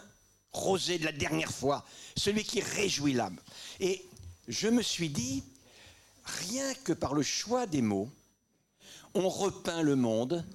rosé 0.51 0.99
de 0.99 1.05
la 1.05 1.11
dernière 1.11 1.51
fois, 1.51 1.85
celui 2.15 2.43
qui 2.43 2.61
réjouit 2.61 3.13
l'âme. 3.13 3.39
Et 3.79 4.05
je 4.47 4.67
me 4.67 4.81
suis 4.81 5.09
dit, 5.09 5.43
rien 6.23 6.73
que 6.83 6.93
par 6.93 7.13
le 7.13 7.23
choix 7.23 7.65
des 7.65 7.81
mots, 7.81 8.09
on 9.13 9.29
repeint 9.29 9.81
le 9.81 9.95
monde 9.95 10.45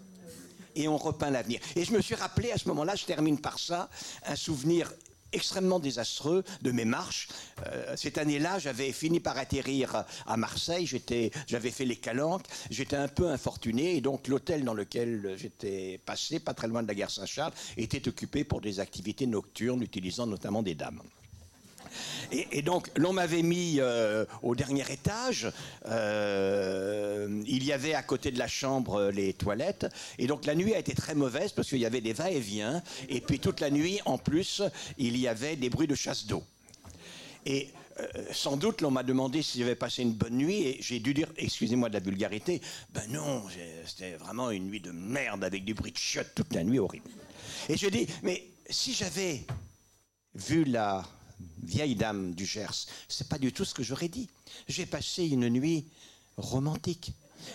et 0.75 0.89
on 0.89 0.97
repeint 0.97 1.31
l'avenir. 1.31 1.61
Et 1.75 1.85
je 1.85 1.93
me 1.93 2.01
suis 2.01 2.15
rappelé 2.15 2.53
à 2.53 2.59
ce 2.59 2.69
moment-là, 2.69 2.95
je 2.95 3.05
termine 3.05 3.39
par 3.39 3.59
ça, 3.59 3.89
un 4.27 4.37
souvenir 4.37 4.93
extrêmement 5.33 5.81
désastreux 5.81 6.45
de 6.63 6.71
mes 6.71 6.85
marches. 6.85 7.29
Euh, 7.67 7.95
cette 7.97 8.19
année-là, 8.19 8.59
j'avais 8.59 8.93
fini 8.93 9.21
par 9.21 9.37
atterrir 9.37 10.05
à 10.27 10.37
Marseille, 10.37 10.87
j'avais 10.87 11.71
fait 11.71 11.85
les 11.85 11.97
calanques, 11.97 12.47
j'étais 12.71 12.97
un 12.97 13.09
peu 13.09 13.29
infortuné, 13.29 13.97
et 13.97 14.01
donc 14.01 14.29
l'hôtel 14.29 14.65
dans 14.65 14.75
lequel 14.75 15.35
j'étais 15.37 16.01
passé, 16.05 16.39
pas 16.39 16.55
très 16.55 16.69
loin 16.69 16.83
de 16.83 16.89
la 16.89 16.95
gare 16.95 17.11
Saint-Charles, 17.11 17.53
était 17.77 18.09
occupé 18.09 18.45
pour 18.45 18.61
des 18.61 18.81
activités 18.81 19.27
nocturnes, 19.27 19.83
utilisant 19.83 20.27
notamment 20.27 20.63
des 20.63 20.75
dames. 20.75 21.03
Et, 22.33 22.63
donc, 22.63 22.91
l'on 22.97 23.13
m'avait 23.13 23.43
mis 23.43 23.77
euh, 23.79 24.25
au 24.43 24.55
dernier 24.55 24.85
étage. 24.91 25.51
Euh, 25.87 27.43
il 27.47 27.65
y 27.65 27.73
avait 27.73 27.95
à 27.95 28.03
côté 28.03 28.31
de 28.31 28.39
la 28.39 28.49
chambre 28.49 28.97
euh, 28.97 29.11
les 29.11 29.33
toilettes. 29.33 29.87
Et 30.19 30.27
donc, 30.27 30.45
la 30.45 30.55
nuit 30.55 30.75
a 30.75 30.79
été 30.79 30.95
très 30.95 31.15
mauvaise 31.15 31.53
parce 31.53 31.69
qu'il 31.69 31.79
y 31.79 31.87
avait 31.87 32.01
des 32.01 32.13
va-et-vient. 32.13 32.83
Et 33.09 33.21
puis, 33.21 33.39
toute 33.39 33.61
la 33.61 33.71
nuit, 33.71 34.01
en 34.05 34.19
plus, 34.19 34.63
il 34.99 35.17
y 35.17 35.29
avait 35.29 35.57
des 35.57 35.71
bruits 35.71 35.87
de 35.87 35.95
chasse 35.95 36.27
d'eau. 36.27 36.43
Et 37.45 37.69
sans 38.33 38.57
doute, 38.57 38.83
l'on 38.83 38.91
m'a 38.91 39.03
demandé 39.03 39.41
si 39.41 39.61
j'avais 39.61 39.75
passé 39.75 40.03
une 40.03 40.13
bonne 40.13 40.37
nuit, 40.37 40.67
et 40.67 40.79
j'ai 40.81 40.99
dû 40.99 41.15
dire, 41.15 41.33
excusez-moi 41.39 41.89
de 41.89 41.95
la 41.95 42.01
vulgarité, 42.01 42.61
ben 42.93 43.07
non, 43.09 43.43
c'était 43.87 44.17
vraiment 44.17 44.51
une 44.51 44.67
nuit 44.67 44.81
de 44.81 44.91
merde 44.91 45.45
avec 45.45 45.65
du 45.65 45.73
bruit 45.73 45.93
de 45.93 45.97
chiottes 45.97 46.33
toute 46.35 46.53
la 46.55 46.63
nuit 46.63 46.79
horrible. 46.79 47.09
Et 47.69 47.77
je 47.77 47.89
dis, 47.89 48.07
mais 48.23 48.45
si 48.69 48.93
j'avais 48.93 49.47
vu 50.35 50.65
la 50.65 51.05
vieille 51.63 51.95
dame 51.97 52.35
du 52.35 52.47
Gers. 52.47 52.87
C'est 53.09 53.29
pas 53.29 53.39
du 53.39 53.53
tout 53.53 53.65
ce 53.65 53.75
que 53.75 53.83
j'aurais 53.83 54.09
dit. 54.09 54.29
J'ai 54.69 54.87
passé 54.87 55.27
une 55.27 55.49
nuit 55.49 55.87
romantique. 56.37 57.13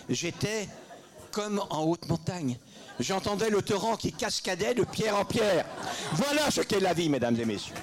J'étais 0.08 0.68
comme 1.30 1.62
en 1.70 1.84
haute 1.84 2.08
montagne. 2.08 2.58
J'entendais 3.00 3.50
le 3.50 3.62
torrent 3.62 3.96
qui 3.96 4.12
cascadait 4.12 4.74
de 4.74 4.84
pierre 4.84 5.16
en 5.16 5.24
pierre. 5.24 5.66
Voilà 6.12 6.50
ce 6.50 6.60
qu'est 6.60 6.80
la 6.80 6.92
vie, 6.92 7.08
mesdames 7.08 7.38
et 7.40 7.44
messieurs. 7.44 7.74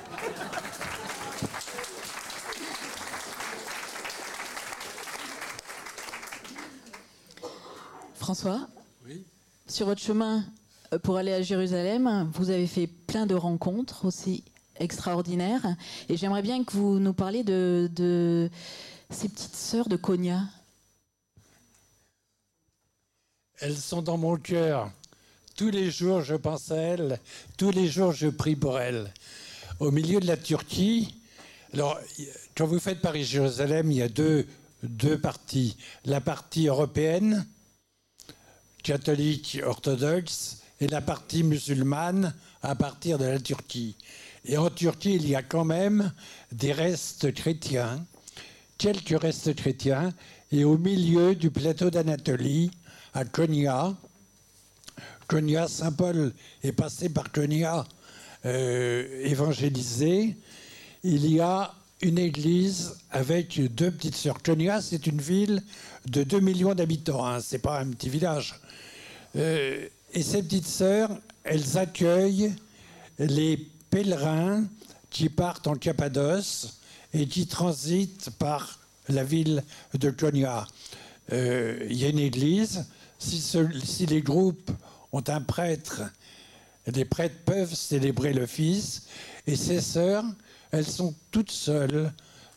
François 8.13 8.67
Oui. 9.07 9.25
Sur 9.67 9.87
votre 9.87 10.01
chemin 10.01 10.45
euh, 10.93 10.99
pour 10.99 11.17
aller 11.17 11.33
à 11.33 11.41
Jérusalem, 11.41 12.29
vous 12.35 12.51
avez 12.51 12.67
fait 12.67 12.85
plein 12.85 13.25
de 13.25 13.33
rencontres 13.33 14.05
aussi 14.05 14.43
extraordinaire. 14.79 15.61
Et 16.07 16.17
j'aimerais 16.17 16.41
bien 16.41 16.63
que 16.63 16.73
vous 16.73 16.99
nous 16.99 17.13
parliez 17.13 17.43
de, 17.43 18.49
ces 19.09 19.29
petites 19.29 19.55
sœurs 19.55 19.89
de 19.89 19.95
Konya. 19.95 20.41
Elles 23.59 23.77
sont 23.77 24.01
dans 24.01 24.17
mon 24.17 24.37
cœur. 24.37 24.91
Tous 25.55 25.69
les 25.69 25.91
jours, 25.91 26.21
je 26.21 26.35
pense 26.35 26.71
à 26.71 26.77
elles. 26.77 27.19
Tous 27.57 27.71
les 27.71 27.87
jours, 27.87 28.13
je 28.13 28.27
prie 28.27 28.55
pour 28.55 28.79
elles. 28.79 29.13
Au 29.79 29.91
milieu 29.91 30.19
de 30.19 30.27
la 30.27 30.37
Turquie, 30.37 31.15
alors, 31.73 31.99
quand 32.57 32.65
vous 32.65 32.79
faites 32.79 32.99
Paris-Jérusalem, 32.99 33.91
il 33.91 33.97
y 33.97 34.01
a 34.01 34.09
deux, 34.09 34.47
deux 34.81 35.19
parties. 35.19 35.77
La 36.05 36.19
partie 36.19 36.67
européenne, 36.67 37.45
catholique 38.81 39.59
orthodoxe, 39.63 40.59
et 40.81 40.87
la 40.87 41.01
partie 41.01 41.43
musulmane 41.43 42.33
à 42.61 42.75
partir 42.75 43.17
de 43.17 43.25
la 43.25 43.39
Turquie. 43.39 43.95
Et 44.45 44.57
en 44.57 44.69
Turquie, 44.69 45.15
il 45.15 45.27
y 45.27 45.35
a 45.35 45.43
quand 45.43 45.65
même 45.65 46.11
des 46.51 46.71
restes 46.71 47.33
chrétiens, 47.33 48.05
quelques 48.77 49.19
restes 49.19 49.55
chrétiens, 49.55 50.13
et 50.51 50.63
au 50.63 50.77
milieu 50.77 51.35
du 51.35 51.51
plateau 51.51 51.89
d'Anatolie, 51.89 52.71
à 53.13 53.25
Konya, 53.25 53.95
Konya, 55.27 55.67
Saint 55.67 55.91
Paul 55.91 56.33
est 56.63 56.71
passé 56.71 57.09
par 57.09 57.31
Konya 57.31 57.85
euh, 58.45 59.25
évangélisé, 59.25 60.35
il 61.03 61.31
y 61.31 61.39
a 61.39 61.73
une 62.01 62.17
église 62.17 62.95
avec 63.11 63.61
deux 63.75 63.91
petites 63.91 64.15
sœurs. 64.15 64.41
Konya, 64.41 64.81
c'est 64.81 65.05
une 65.07 65.21
ville 65.21 65.61
de 66.07 66.23
2 66.23 66.39
millions 66.39 66.73
d'habitants, 66.73 67.25
hein, 67.25 67.39
c'est 67.41 67.59
pas 67.59 67.79
un 67.79 67.87
petit 67.89 68.09
village. 68.09 68.55
Euh, 69.35 69.87
et 70.13 70.23
ces 70.23 70.41
petites 70.41 70.67
sœurs, 70.67 71.11
elles 71.43 71.77
accueillent 71.77 72.53
les 73.19 73.67
pèlerins 73.89 74.65
qui 75.09 75.29
partent 75.29 75.67
en 75.67 75.75
Cappadoce 75.75 76.79
et 77.13 77.27
qui 77.27 77.47
transitent 77.47 78.29
par 78.37 78.79
la 79.07 79.23
ville 79.23 79.63
de 79.93 80.09
Konya. 80.11 80.67
Euh, 81.31 81.85
il 81.89 81.97
y 81.97 82.05
a 82.05 82.09
une 82.09 82.19
église. 82.19 82.85
Si, 83.17 84.05
les 84.05 84.21
groupes 84.21 84.71
ont 85.11 85.23
un 85.27 85.41
prêtre, 85.41 86.03
les 86.87 87.05
prêtres 87.05 87.43
peuvent 87.45 87.73
célébrer 87.73 88.33
Fils. 88.47 89.07
Et 89.45 89.55
ces 89.55 89.81
sœurs, 89.81 90.23
elles 90.71 90.87
sont 90.87 91.13
toutes 91.31 91.51
seules, 91.51 92.13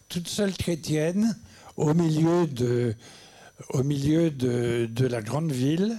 toutes 0.09 0.28
seules 0.28 0.53
chrétiennes, 0.53 1.37
au 1.76 1.95
milieu 1.95 2.47
de 2.47 2.95
la 5.07 5.22
grande 5.22 5.51
ville. 5.51 5.99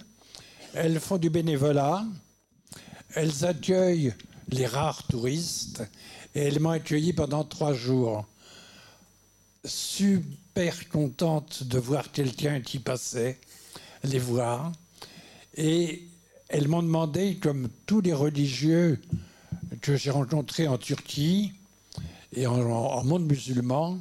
Elles 0.73 0.99
font 0.99 1.17
du 1.17 1.29
bénévolat. 1.29 2.05
Elles 3.15 3.45
accueillent 3.45 4.13
les 4.49 4.65
rares 4.65 5.03
touristes 5.03 5.83
et 6.35 6.41
elles 6.41 6.59
m'ont 6.59 6.71
accueilli 6.71 7.13
pendant 7.13 7.43
trois 7.43 7.73
jours. 7.73 8.25
Super 9.65 10.89
contente 10.89 11.63
de 11.63 11.79
voir 11.79 12.11
quelqu'un 12.11 12.59
qui 12.61 12.79
passait, 12.79 13.39
les 14.03 14.19
voir. 14.19 14.71
Et 15.55 16.03
elles 16.49 16.67
m'ont 16.67 16.83
demandé, 16.83 17.37
comme 17.37 17.69
tous 17.85 18.01
les 18.01 18.13
religieux 18.13 18.99
que 19.81 19.95
j'ai 19.95 20.11
rencontrés 20.11 20.67
en 20.67 20.77
Turquie 20.77 21.53
et 22.35 22.47
en, 22.47 22.59
en 22.59 23.03
monde 23.03 23.25
musulman, 23.25 23.99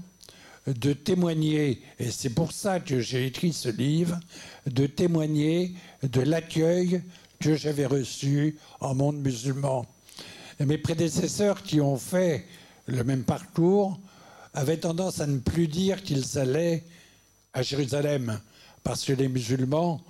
de 0.66 0.93
témoigner, 0.93 1.82
et 1.99 2.11
c'est 2.11 2.30
pour 2.30 2.53
ça 2.53 2.78
que 2.78 3.01
j'ai 3.01 3.26
écrit 3.26 3.53
ce 3.53 3.68
livre, 3.68 4.18
de 4.66 4.86
témoigner 4.86 5.74
de 6.03 6.20
l'accueil 6.20 7.03
que 7.40 7.57
j'avais 7.57 7.86
reçu 7.86 8.57
en 8.80 8.95
monde 8.95 9.18
musulman. 9.18 9.86
Et 10.63 10.65
mes 10.65 10.79
prédécesseurs 10.79 11.65
qui 11.65 11.81
ont 11.81 11.97
fait 11.97 12.47
le 12.87 13.03
même 13.03 13.25
parcours 13.25 13.99
avaient 14.55 14.77
tendance 14.77 15.21
à 15.21 15.27
ne 15.27 15.41
plus 15.41 15.67
dire 15.67 16.05
qu'ils 16.05 16.39
allaient 16.39 16.85
à 17.53 17.63
Jérusalem, 17.63 18.39
parce 18.85 19.05
que 19.05 19.13
les 19.13 19.27
musulmans 19.27 20.01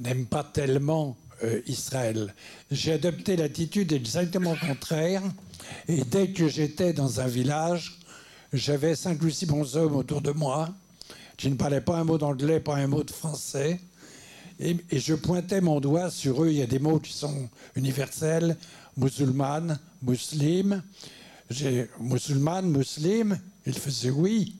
n'aiment 0.00 0.26
pas 0.26 0.42
tellement 0.42 1.16
euh, 1.44 1.60
Israël. 1.68 2.34
J'ai 2.72 2.94
adopté 2.94 3.36
l'attitude 3.36 3.92
exactement 3.92 4.56
contraire, 4.56 5.22
et 5.86 6.02
dès 6.02 6.32
que 6.32 6.48
j'étais 6.48 6.92
dans 6.92 7.20
un 7.20 7.28
village, 7.28 8.00
j'avais 8.52 8.96
cinq 8.96 9.22
ou 9.22 9.30
six 9.30 9.46
bons 9.46 9.76
hommes 9.76 9.94
autour 9.94 10.20
de 10.20 10.32
moi 10.32 10.68
qui 11.36 11.48
ne 11.48 11.54
parlaient 11.54 11.80
pas 11.80 11.98
un 11.98 12.04
mot 12.04 12.18
d'anglais, 12.18 12.58
pas 12.58 12.74
un 12.74 12.88
mot 12.88 13.04
de 13.04 13.12
français. 13.12 13.78
Et, 14.58 14.78
je 14.90 15.14
pointais 15.14 15.60
mon 15.60 15.80
doigt 15.80 16.10
sur 16.10 16.42
eux. 16.42 16.48
Il 16.48 16.56
y 16.56 16.62
a 16.62 16.66
des 16.66 16.78
mots 16.80 16.98
qui 16.98 17.12
sont 17.12 17.48
universels 17.76 18.56
musulmane, 18.96 19.78
musulmane. 20.02 20.82
Musulmane, 22.00 22.66
musulmane. 22.66 23.40
Ils 23.66 23.78
faisaient 23.78 24.10
oui. 24.10 24.56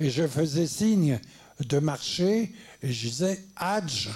Et 0.00 0.10
je 0.10 0.26
faisais 0.26 0.66
signe 0.66 1.20
de 1.60 1.78
marcher 1.78 2.52
et 2.82 2.92
je 2.92 3.08
disais 3.08 3.44
Hajj. 3.56 4.10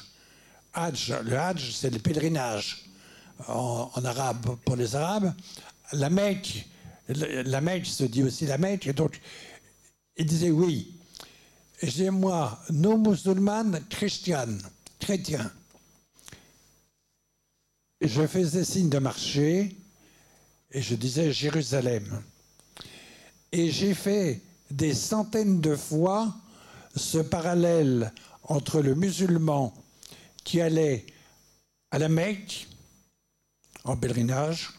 Hajj. 0.72 1.14
Le 1.24 1.38
Hajj, 1.38 1.72
c'est 1.72 1.90
le 1.90 1.98
pèlerinage 1.98 2.84
en, 3.48 3.90
arabe 4.04 4.56
pour 4.64 4.76
les 4.76 4.94
Arabes. 4.94 5.32
La 5.92 6.10
Mecque, 6.10 6.66
la 7.08 7.60
Mecque 7.60 7.86
se 7.86 8.04
dit 8.04 8.22
aussi 8.22 8.46
la 8.46 8.58
Mecque. 8.58 8.86
Et 8.86 8.92
donc, 8.92 9.20
il 10.16 10.26
disait 10.26 10.50
oui. 10.50 10.98
Et 11.82 11.90
j'ai 11.90 12.10
moi, 12.10 12.58
nos 12.70 12.96
musulmanes 12.96 13.80
chrétiennes, 13.90 14.60
chrétiens. 14.98 15.50
Je 18.00 18.26
faisais 18.26 18.64
signe 18.64 18.90
de 18.90 18.98
marcher 18.98 19.74
et 20.70 20.82
je 20.82 20.94
disais 20.94 21.32
Jérusalem. 21.32 22.22
Et 23.52 23.70
j'ai 23.70 23.94
fait 23.94 24.42
des 24.70 24.92
centaines 24.92 25.62
de 25.62 25.74
fois 25.74 26.34
ce 26.94 27.18
parallèle 27.18 28.12
entre 28.42 28.82
le 28.82 28.94
musulman 28.94 29.72
qui 30.44 30.60
allait 30.60 31.06
à 31.90 31.98
la 31.98 32.10
Mecque 32.10 32.68
en 33.84 33.96
pèlerinage 33.96 34.74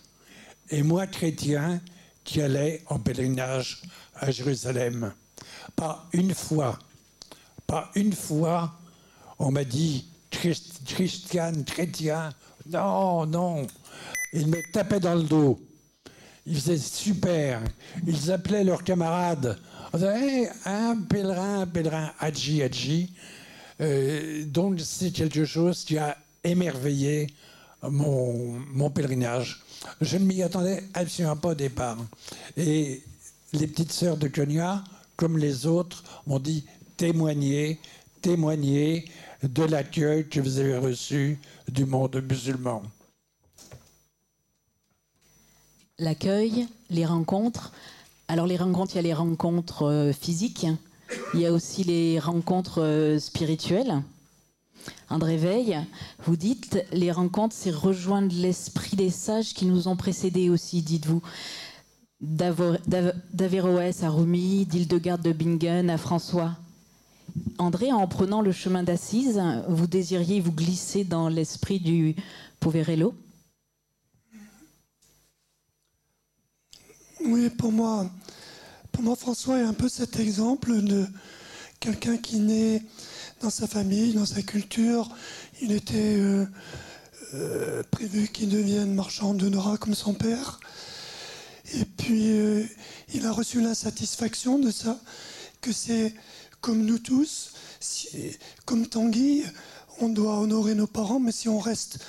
et 0.70 0.84
moi 0.84 1.08
chrétien 1.08 1.82
qui 2.24 2.40
allait 2.40 2.84
en 2.86 3.00
pèlerinage 3.00 3.82
à 4.14 4.30
Jérusalem. 4.30 5.12
Pas 5.76 6.08
une 6.14 6.36
fois, 6.36 6.78
pas 7.66 7.90
une 7.96 8.14
fois, 8.14 8.78
on 9.40 9.50
m'a 9.50 9.64
dit 9.64 10.06
Christian, 10.30 11.64
chrétien. 11.66 12.30
Non, 12.72 13.26
non. 13.26 13.68
Ils 14.34 14.48
me 14.48 14.62
tapaient 14.72 15.00
dans 15.00 15.16
le 15.16 15.24
dos. 15.24 15.60
Ils 16.46 16.56
faisaient 16.56 16.78
super. 16.78 17.62
Ils 18.06 18.32
appelaient 18.32 18.64
leurs 18.64 18.84
camarades. 18.84 19.58
On 19.94 19.98
disait, 19.98 20.50
un 20.66 20.98
pèlerin, 20.98 21.62
un 21.62 21.68
pèlerin, 21.68 22.12
Hadji, 22.20 22.64
Hadji. 22.64 23.14
Euh, 23.80 24.44
donc 24.46 24.80
c'est 24.80 25.12
quelque 25.12 25.46
chose 25.46 25.84
qui 25.84 25.98
a 25.98 26.18
émerveillé 26.44 27.28
mon, 27.84 28.60
mon 28.74 28.90
pèlerinage. 28.90 29.64
Je 30.02 30.18
ne 30.18 30.26
m'y 30.26 30.42
attendais 30.42 30.84
absolument 30.94 31.36
pas 31.36 31.50
au 31.50 31.56
départ. 31.56 31.98
Et 32.56 33.04
les 33.54 33.68
petites 33.68 33.92
sœurs 33.92 34.18
de 34.18 34.28
Konya, 34.28 34.84
comme 35.16 35.38
les 35.38 35.66
autres, 35.66 36.04
m'ont 36.26 36.40
dit 36.40 36.66
témoignez, 36.98 37.80
témoignez 38.22 39.06
de 39.44 39.64
l'accueil 39.64 40.28
que 40.28 40.40
vous 40.40 40.60
avez 40.60 40.78
reçu 40.78 41.40
du 41.68 41.86
monde 41.86 42.22
musulman. 42.30 42.84
L'accueil, 46.00 46.68
les 46.90 47.06
rencontres. 47.06 47.72
Alors 48.28 48.46
les 48.46 48.58
rencontres, 48.58 48.94
il 48.94 48.98
y 48.98 49.00
a 49.00 49.04
les 49.04 49.14
rencontres 49.14 49.84
euh, 49.84 50.12
physiques, 50.12 50.68
il 51.34 51.40
y 51.40 51.46
a 51.46 51.52
aussi 51.52 51.84
les 51.84 52.20
rencontres 52.20 52.82
euh, 52.82 53.20
spirituelles. 53.20 54.02
André 55.10 55.38
Veil, 55.38 55.80
vous 56.26 56.36
dites, 56.36 56.86
les 56.92 57.12
rencontres, 57.12 57.56
c'est 57.58 57.72
rejoindre 57.72 58.34
l'esprit 58.36 58.96
des 58.96 59.10
sages 59.10 59.54
qui 59.54 59.66
nous 59.66 59.88
ont 59.88 59.96
précédés 59.96 60.50
aussi, 60.50 60.82
dites-vous. 60.82 61.22
D'Averroès 62.20 64.04
à 64.04 64.10
Rumi, 64.10 64.66
d'Hildegarde 64.66 65.22
de 65.22 65.32
Bingen 65.32 65.90
à 65.90 65.98
François. 65.98 66.58
André, 67.58 67.92
en 67.92 68.08
prenant 68.08 68.42
le 68.42 68.52
chemin 68.52 68.84
d'Assise, 68.84 69.42
vous 69.68 69.88
désiriez 69.88 70.40
vous 70.40 70.52
glisser 70.52 71.04
dans 71.04 71.30
l'esprit 71.30 71.80
du 71.80 72.16
Poverello? 72.60 73.14
Oui, 77.26 77.50
pour 77.50 77.72
moi, 77.72 78.10
pour 78.92 79.04
moi, 79.04 79.16
François 79.16 79.60
est 79.60 79.64
un 79.64 79.74
peu 79.74 79.90
cet 79.90 80.20
exemple 80.20 80.82
de 80.82 81.06
quelqu'un 81.80 82.18
qui 82.18 82.40
naît 82.40 82.82
dans 83.42 83.50
sa 83.50 83.68
famille, 83.68 84.14
dans 84.14 84.26
sa 84.26 84.42
culture. 84.42 85.10
Il 85.62 85.72
était 85.72 86.16
euh, 86.18 86.46
euh, 87.34 87.84
prévu 87.92 88.28
qu'il 88.28 88.50
devienne 88.50 88.94
marchand 88.94 89.34
de 89.34 89.50
Nora 89.50 89.78
comme 89.78 89.96
son 89.96 90.14
père. 90.14 90.60
Et 91.74 91.86
puis, 91.86 92.30
euh, 92.32 92.64
il 93.14 93.26
a 93.26 93.32
reçu 93.32 93.62
l'insatisfaction 93.62 94.58
de 94.58 94.72
ça, 94.72 94.98
que 95.60 95.74
c'est 95.74 96.14
comme 96.62 96.84
nous 96.86 97.00
tous, 97.00 97.54
comme 98.66 98.88
Tanguy, 98.88 99.44
on 100.00 100.10
doit 100.10 100.40
honorer 100.40 100.76
nos 100.76 100.88
parents, 100.88 101.20
mais 101.20 101.32
si 101.32 101.50
on 101.50 101.60
reste 101.60 102.00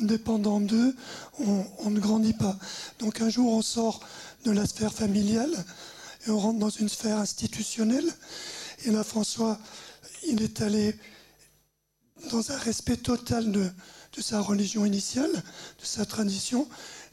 dépendant 0.00 0.60
d'eux, 0.60 0.94
on, 1.38 1.90
ne 1.90 2.00
grandit 2.00 2.32
pas. 2.32 2.56
Donc 2.98 3.20
un 3.20 3.28
jour, 3.28 3.52
on 3.52 3.62
sort 3.62 4.00
de 4.44 4.50
la 4.50 4.66
sphère 4.66 4.92
familiale 4.92 5.52
et 6.26 6.30
on 6.30 6.38
rentre 6.38 6.58
dans 6.58 6.70
une 6.70 6.88
sphère 6.88 7.18
institutionnelle. 7.18 8.08
Et 8.84 8.90
là, 8.90 9.04
François, 9.04 9.58
il 10.26 10.42
est 10.42 10.60
allé 10.60 10.94
dans 12.30 12.50
un 12.50 12.58
respect 12.58 12.98
total 12.98 13.50
de, 13.50 13.70
sa 14.20 14.40
religion 14.40 14.84
initiale, 14.84 15.32
de 15.32 15.84
sa 15.84 16.04
tradition, 16.04 16.68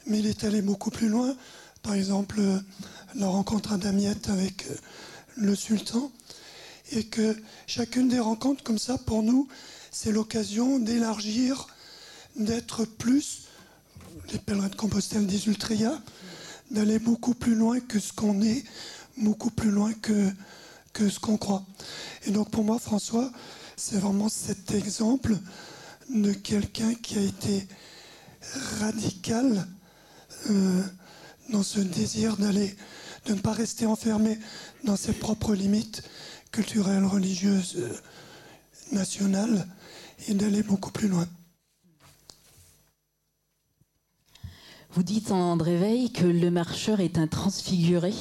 mais 0.06 0.18
il 0.18 0.26
est 0.26 0.44
allé 0.44 0.60
beaucoup 0.60 0.90
plus 0.90 1.08
loin. 1.08 1.34
Par 1.82 1.94
exemple, 1.94 2.40
la 3.14 3.26
rencontre 3.26 3.72
à 3.72 3.78
Damiette 3.78 4.28
avec 4.28 4.66
euh, 4.66 4.74
le 5.36 5.54
sultan 5.54 6.12
et 6.92 7.04
que 7.04 7.36
chacune 7.66 8.08
des 8.08 8.20
rencontres 8.20 8.62
comme 8.62 8.78
ça, 8.78 8.98
pour 8.98 9.22
nous, 9.22 9.48
c'est 9.90 10.12
l'occasion 10.12 10.78
d'élargir, 10.78 11.66
d'être 12.36 12.84
plus, 12.84 13.44
les 14.32 14.38
pèlerins 14.38 14.68
de 14.68 14.76
Compostelle 14.76 15.26
des 15.26 15.48
Ultria, 15.48 16.00
d'aller 16.70 16.98
beaucoup 16.98 17.34
plus 17.34 17.54
loin 17.54 17.80
que 17.80 17.98
ce 17.98 18.12
qu'on 18.12 18.42
est, 18.42 18.64
beaucoup 19.16 19.50
plus 19.50 19.70
loin 19.70 19.92
que, 19.94 20.30
que 20.92 21.08
ce 21.08 21.18
qu'on 21.18 21.36
croit. 21.36 21.64
Et 22.26 22.30
donc 22.30 22.50
pour 22.50 22.64
moi, 22.64 22.78
François, 22.78 23.30
c'est 23.76 23.98
vraiment 23.98 24.28
cet 24.28 24.72
exemple 24.72 25.36
de 26.10 26.32
quelqu'un 26.32 26.94
qui 26.94 27.18
a 27.18 27.22
été 27.22 27.66
radical 28.80 29.66
euh, 30.50 30.82
dans 31.50 31.62
ce 31.62 31.80
désir 31.80 32.36
d'aller, 32.36 32.76
de 33.26 33.34
ne 33.34 33.40
pas 33.40 33.52
rester 33.52 33.86
enfermé 33.86 34.38
dans 34.84 34.96
ses 34.96 35.12
propres 35.12 35.54
limites, 35.54 36.02
culturelle, 36.50 37.04
religieuse, 37.04 37.76
euh, 37.78 37.92
nationale, 38.92 39.66
et 40.26 40.34
d'aller 40.34 40.62
beaucoup 40.62 40.90
plus 40.90 41.08
loin. 41.08 41.26
Vous 44.92 45.02
dites 45.02 45.30
en 45.30 45.56
réveil 45.56 46.10
que 46.12 46.24
le 46.24 46.50
marcheur 46.50 47.00
est 47.00 47.18
un 47.18 47.26
transfiguré. 47.26 48.12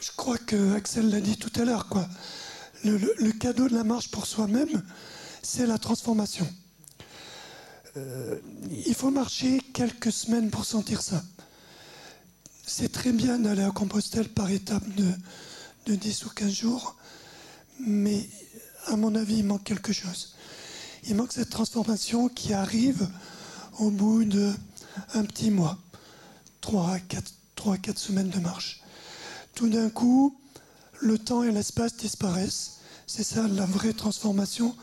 Je 0.00 0.10
crois 0.16 0.38
que 0.38 0.74
Axel 0.74 1.10
l'a 1.10 1.20
dit 1.20 1.36
tout 1.36 1.52
à 1.60 1.64
l'heure, 1.64 1.88
quoi. 1.88 2.06
Le, 2.84 3.32
cadeau 3.32 3.68
de 3.68 3.74
la 3.74 3.82
marche 3.82 4.10
pour 4.10 4.26
soi-même, 4.26 4.82
c'est 5.42 5.66
la 5.66 5.78
transformation. 5.78 6.46
Euh, 7.96 8.38
il 8.86 8.94
faut 8.94 9.10
marcher 9.10 9.60
quelques 9.72 10.12
semaines 10.12 10.50
pour 10.50 10.66
sentir 10.66 11.00
ça. 11.00 11.22
C'est 12.66 12.90
très 12.90 13.12
bien 13.12 13.38
d'aller 13.38 13.62
à 13.62 13.70
Compostelle 13.70 14.28
par 14.28 14.50
étapes 14.50 14.88
de, 14.94 15.12
de 15.86 15.94
10 15.94 16.24
ou 16.24 16.30
15 16.30 16.50
jours, 16.50 16.96
mais 17.78 18.26
à 18.86 18.96
mon 18.96 19.14
avis, 19.14 19.38
il 19.38 19.44
manque 19.44 19.64
quelque 19.64 19.92
chose. 19.92 20.34
Il 21.06 21.14
manque 21.14 21.32
cette 21.32 21.50
transformation 21.50 22.28
qui 22.28 22.54
arrive 22.54 23.06
au 23.78 23.90
bout 23.90 24.24
d'un 24.24 25.24
petit 25.26 25.50
mois, 25.50 25.78
3 26.62 26.92
à 26.92 27.00
4 27.00 27.98
semaines 27.98 28.30
de 28.30 28.38
marche. 28.38 28.80
Tout 29.54 29.68
d'un 29.68 29.90
coup, 29.90 30.34
le 31.00 31.18
temps 31.18 31.42
et 31.42 31.52
l'espace 31.52 31.96
disparaissent. 31.96 32.78
C'est 33.06 33.24
ça 33.24 33.46
la 33.46 33.66
vraie 33.66 33.92
transformation. 33.92 34.74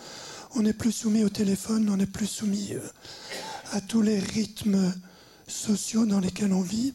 On 0.56 0.62
n'est 0.62 0.74
plus 0.74 0.92
soumis 0.92 1.24
au 1.24 1.30
téléphone, 1.30 1.90
on 1.90 1.98
n'est 1.98 2.06
plus 2.06 2.28
soumis 2.28 2.74
euh, 2.74 2.80
à 3.72 3.82
tous 3.82 4.02
les 4.02 4.20
rythmes 4.20 4.94
sociaux 5.48 6.06
dans 6.06 6.20
lesquels 6.20 6.54
on 6.54 6.62
vit. 6.62 6.94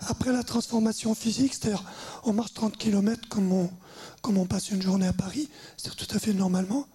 Après 0.00 0.32
la 0.32 0.42
transformation 0.42 1.14
physique, 1.14 1.54
c'est-à-dire 1.54 1.84
on 2.24 2.32
marche 2.32 2.54
30 2.54 2.76
km 2.76 3.28
comme 3.28 3.52
on, 4.38 4.46
passe 4.46 4.70
une 4.70 4.82
journée 4.82 5.06
à 5.06 5.12
Paris, 5.12 5.48
c'est-à-dire 5.76 6.06
tout 6.06 6.16
à 6.16 6.18
fait 6.18 6.32
normalement. 6.32 6.86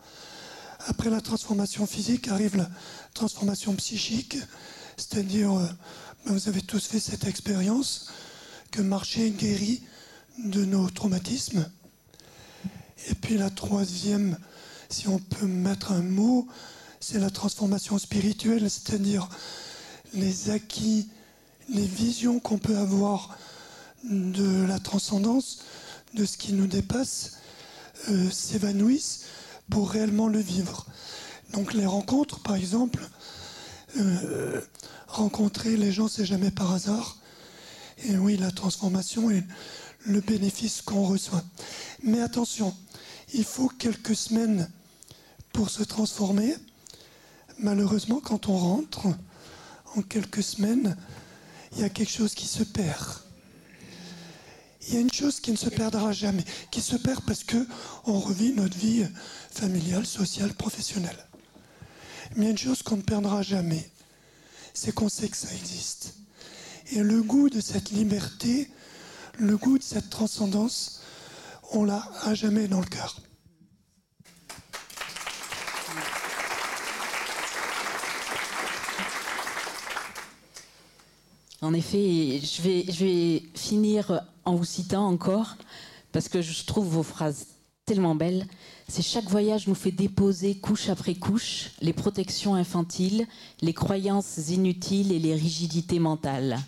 Après 0.87 1.09
la 1.09 1.21
transformation 1.21 1.85
physique 1.85 2.27
arrive 2.27 2.55
la 2.55 2.69
transformation 3.13 3.73
psychique, 3.75 4.37
c'est-à-dire, 4.97 5.53
euh, 5.53 5.67
ben, 6.25 6.33
vous 6.33 6.49
avez 6.49 6.61
tous 6.61 6.85
fait 6.85 6.99
cette 6.99 7.25
expérience, 7.25 8.09
que 8.71 8.81
marcher 8.81 9.29
guérit 9.29 9.83
de 10.43 10.65
nos 10.65 10.89
traumatismes. 10.89 11.69
Et 13.09 13.15
puis 13.15 13.37
la 13.37 13.49
troisième, 13.49 14.37
si 14.89 15.07
on 15.07 15.19
peut 15.19 15.45
mettre 15.45 15.91
un 15.91 16.01
mot, 16.01 16.47
c'est 16.99 17.19
la 17.19 17.29
transformation 17.29 17.97
spirituelle, 17.99 18.69
c'est-à-dire 18.69 19.27
les 20.13 20.49
acquis, 20.49 21.09
les 21.69 21.85
visions 21.85 22.39
qu'on 22.39 22.57
peut 22.57 22.77
avoir 22.77 23.37
de 24.03 24.65
la 24.65 24.79
transcendance, 24.79 25.59
de 26.13 26.25
ce 26.25 26.37
qui 26.37 26.53
nous 26.53 26.67
dépasse, 26.67 27.37
euh, 28.09 28.29
s'évanouissent 28.29 29.25
pour 29.69 29.89
réellement 29.89 30.27
le 30.27 30.39
vivre. 30.39 30.85
Donc 31.53 31.73
les 31.73 31.85
rencontres, 31.85 32.39
par 32.39 32.55
exemple, 32.55 33.07
euh, 33.97 34.61
rencontrer 35.07 35.77
les 35.77 35.91
gens, 35.91 36.07
c'est 36.07 36.25
jamais 36.25 36.51
par 36.51 36.73
hasard. 36.73 37.17
Et 38.05 38.17
oui, 38.17 38.37
la 38.37 38.51
transformation 38.51 39.31
est 39.31 39.43
le 40.05 40.19
bénéfice 40.19 40.81
qu'on 40.81 41.05
reçoit. 41.05 41.43
Mais 42.01 42.19
attention, 42.21 42.75
il 43.33 43.45
faut 43.45 43.69
quelques 43.69 44.15
semaines 44.15 44.69
pour 45.53 45.69
se 45.69 45.83
transformer. 45.83 46.55
Malheureusement, 47.59 48.19
quand 48.19 48.49
on 48.49 48.57
rentre, 48.57 49.07
en 49.95 50.01
quelques 50.01 50.43
semaines, 50.43 50.97
il 51.75 51.81
y 51.81 51.85
a 51.85 51.89
quelque 51.89 52.11
chose 52.11 52.33
qui 52.33 52.47
se 52.47 52.63
perd. 52.63 53.19
Il 54.87 54.93
y 54.93 54.97
a 54.97 54.99
une 54.99 55.11
chose 55.11 55.39
qui 55.39 55.51
ne 55.51 55.57
se 55.57 55.69
perdra 55.69 56.11
jamais, 56.11 56.43
qui 56.69 56.81
se 56.81 56.95
perd 56.97 57.21
parce 57.25 57.43
que 57.43 57.65
on 58.05 58.19
revit 58.19 58.51
notre 58.51 58.77
vie 58.77 59.05
familiale, 59.49 60.05
sociale, 60.05 60.53
professionnelle. 60.53 61.25
Mais 62.35 62.41
il 62.41 62.43
y 62.43 62.47
a 62.47 62.51
une 62.51 62.57
chose 62.57 62.83
qu'on 62.83 62.97
ne 62.97 63.01
perdra 63.01 63.41
jamais, 63.41 63.89
c'est 64.73 64.93
qu'on 64.93 65.09
sait 65.09 65.29
que 65.29 65.37
ça 65.37 65.53
existe. 65.53 66.15
Et 66.91 66.99
le 66.99 67.21
goût 67.23 67.49
de 67.49 67.61
cette 67.61 67.91
liberté, 67.91 68.69
le 69.39 69.55
goût 69.57 69.77
de 69.77 69.83
cette 69.83 70.09
transcendance, 70.09 71.01
on 71.71 71.85
l'a 71.85 72.07
à 72.23 72.33
jamais 72.33 72.67
dans 72.67 72.81
le 72.81 72.85
cœur. 72.85 73.21
En 81.63 81.73
effet, 81.73 82.41
je 82.41 82.61
vais, 83.05 83.41
finir 83.55 84.21
en 84.43 84.55
vous 84.55 84.65
citant 84.65 85.07
encore, 85.07 85.55
parce 86.11 86.27
que 86.27 86.41
je 86.41 86.65
trouve 86.65 86.89
vos 86.89 87.03
phrases 87.03 87.47
tellement 87.85 88.15
belles. 88.15 88.45
C'est 88.89 89.01
chaque 89.01 89.29
voyage 89.29 89.67
nous 89.67 89.73
fait 89.73 89.93
déposer 89.93 90.55
couche 90.55 90.89
après 90.89 91.15
couche 91.15 91.71
les 91.79 91.93
protections 91.93 92.53
infantiles, 92.53 93.25
les 93.61 93.71
croyances 93.71 94.49
inutiles 94.49 95.13
et 95.13 95.19
les 95.19 95.35
rigidités 95.35 95.99
mentales. 95.99 96.59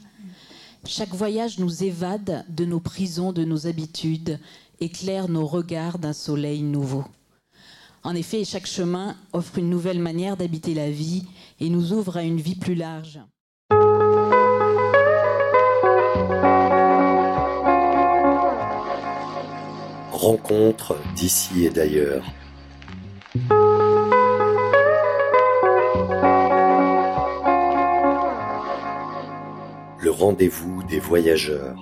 Chaque 0.88 1.14
voyage 1.14 1.60
nous 1.60 1.84
évade 1.84 2.46
de 2.48 2.64
nos 2.64 2.80
prisons, 2.80 3.34
de 3.34 3.44
nos 3.44 3.68
habitudes, 3.68 4.40
éclaire 4.80 5.28
nos 5.28 5.46
regards 5.46 6.00
d'un 6.00 6.14
soleil 6.14 6.62
nouveau. 6.62 7.04
En 8.04 8.16
effet, 8.16 8.46
chaque 8.46 8.68
chemin 8.68 9.18
offre 9.34 9.58
une 9.58 9.70
nouvelle 9.70 10.00
manière 10.00 10.38
d'habiter 10.38 10.74
la 10.74 10.90
vie 10.90 11.26
et 11.60 11.68
nous 11.68 11.92
ouvre 11.92 12.16
à 12.16 12.24
une 12.24 12.40
vie 12.40 12.56
plus 12.56 12.76
large. 12.76 13.20
Rencontre 20.26 20.98
d'ici 21.14 21.66
et 21.66 21.70
d'ailleurs. 21.70 22.24
rendez-vous 30.10 30.82
des 30.90 30.98
voyageurs. 30.98 31.78